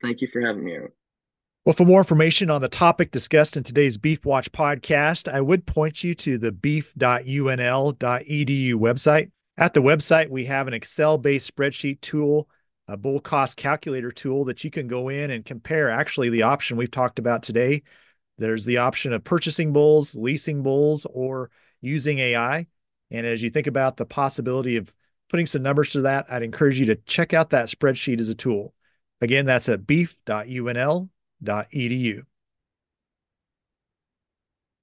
Thank 0.02 0.20
you 0.20 0.28
for 0.32 0.40
having 0.40 0.64
me. 0.64 0.78
Well, 1.64 1.72
for 1.72 1.86
more 1.86 2.00
information 2.00 2.50
on 2.50 2.60
the 2.60 2.68
topic 2.68 3.10
discussed 3.10 3.56
in 3.56 3.62
today's 3.62 3.96
Beef 3.96 4.26
Watch 4.26 4.52
podcast, 4.52 5.32
I 5.32 5.40
would 5.40 5.64
point 5.64 6.04
you 6.04 6.14
to 6.16 6.36
the 6.36 6.52
beef.unl.edu 6.52 7.94
website. 8.74 9.30
At 9.56 9.72
the 9.72 9.80
website, 9.80 10.28
we 10.28 10.44
have 10.44 10.68
an 10.68 10.74
Excel 10.74 11.16
based 11.16 11.56
spreadsheet 11.56 12.02
tool, 12.02 12.50
a 12.86 12.98
bull 12.98 13.18
cost 13.18 13.56
calculator 13.56 14.10
tool 14.10 14.44
that 14.44 14.62
you 14.62 14.70
can 14.70 14.88
go 14.88 15.08
in 15.08 15.30
and 15.30 15.42
compare 15.42 15.88
actually 15.88 16.28
the 16.28 16.42
option 16.42 16.76
we've 16.76 16.90
talked 16.90 17.18
about 17.18 17.42
today. 17.42 17.82
There's 18.36 18.66
the 18.66 18.76
option 18.76 19.14
of 19.14 19.24
purchasing 19.24 19.72
bulls, 19.72 20.14
leasing 20.14 20.62
bulls, 20.62 21.06
or 21.06 21.50
using 21.80 22.18
AI. 22.18 22.66
And 23.10 23.26
as 23.26 23.42
you 23.42 23.48
think 23.48 23.68
about 23.68 23.96
the 23.96 24.04
possibility 24.04 24.76
of 24.76 24.94
putting 25.30 25.46
some 25.46 25.62
numbers 25.62 25.92
to 25.92 26.02
that, 26.02 26.26
I'd 26.30 26.42
encourage 26.42 26.78
you 26.78 26.84
to 26.86 26.96
check 26.96 27.32
out 27.32 27.48
that 27.50 27.68
spreadsheet 27.68 28.20
as 28.20 28.28
a 28.28 28.34
tool. 28.34 28.74
Again, 29.22 29.46
that's 29.46 29.70
at 29.70 29.86
beef.unl.edu. 31.44 32.33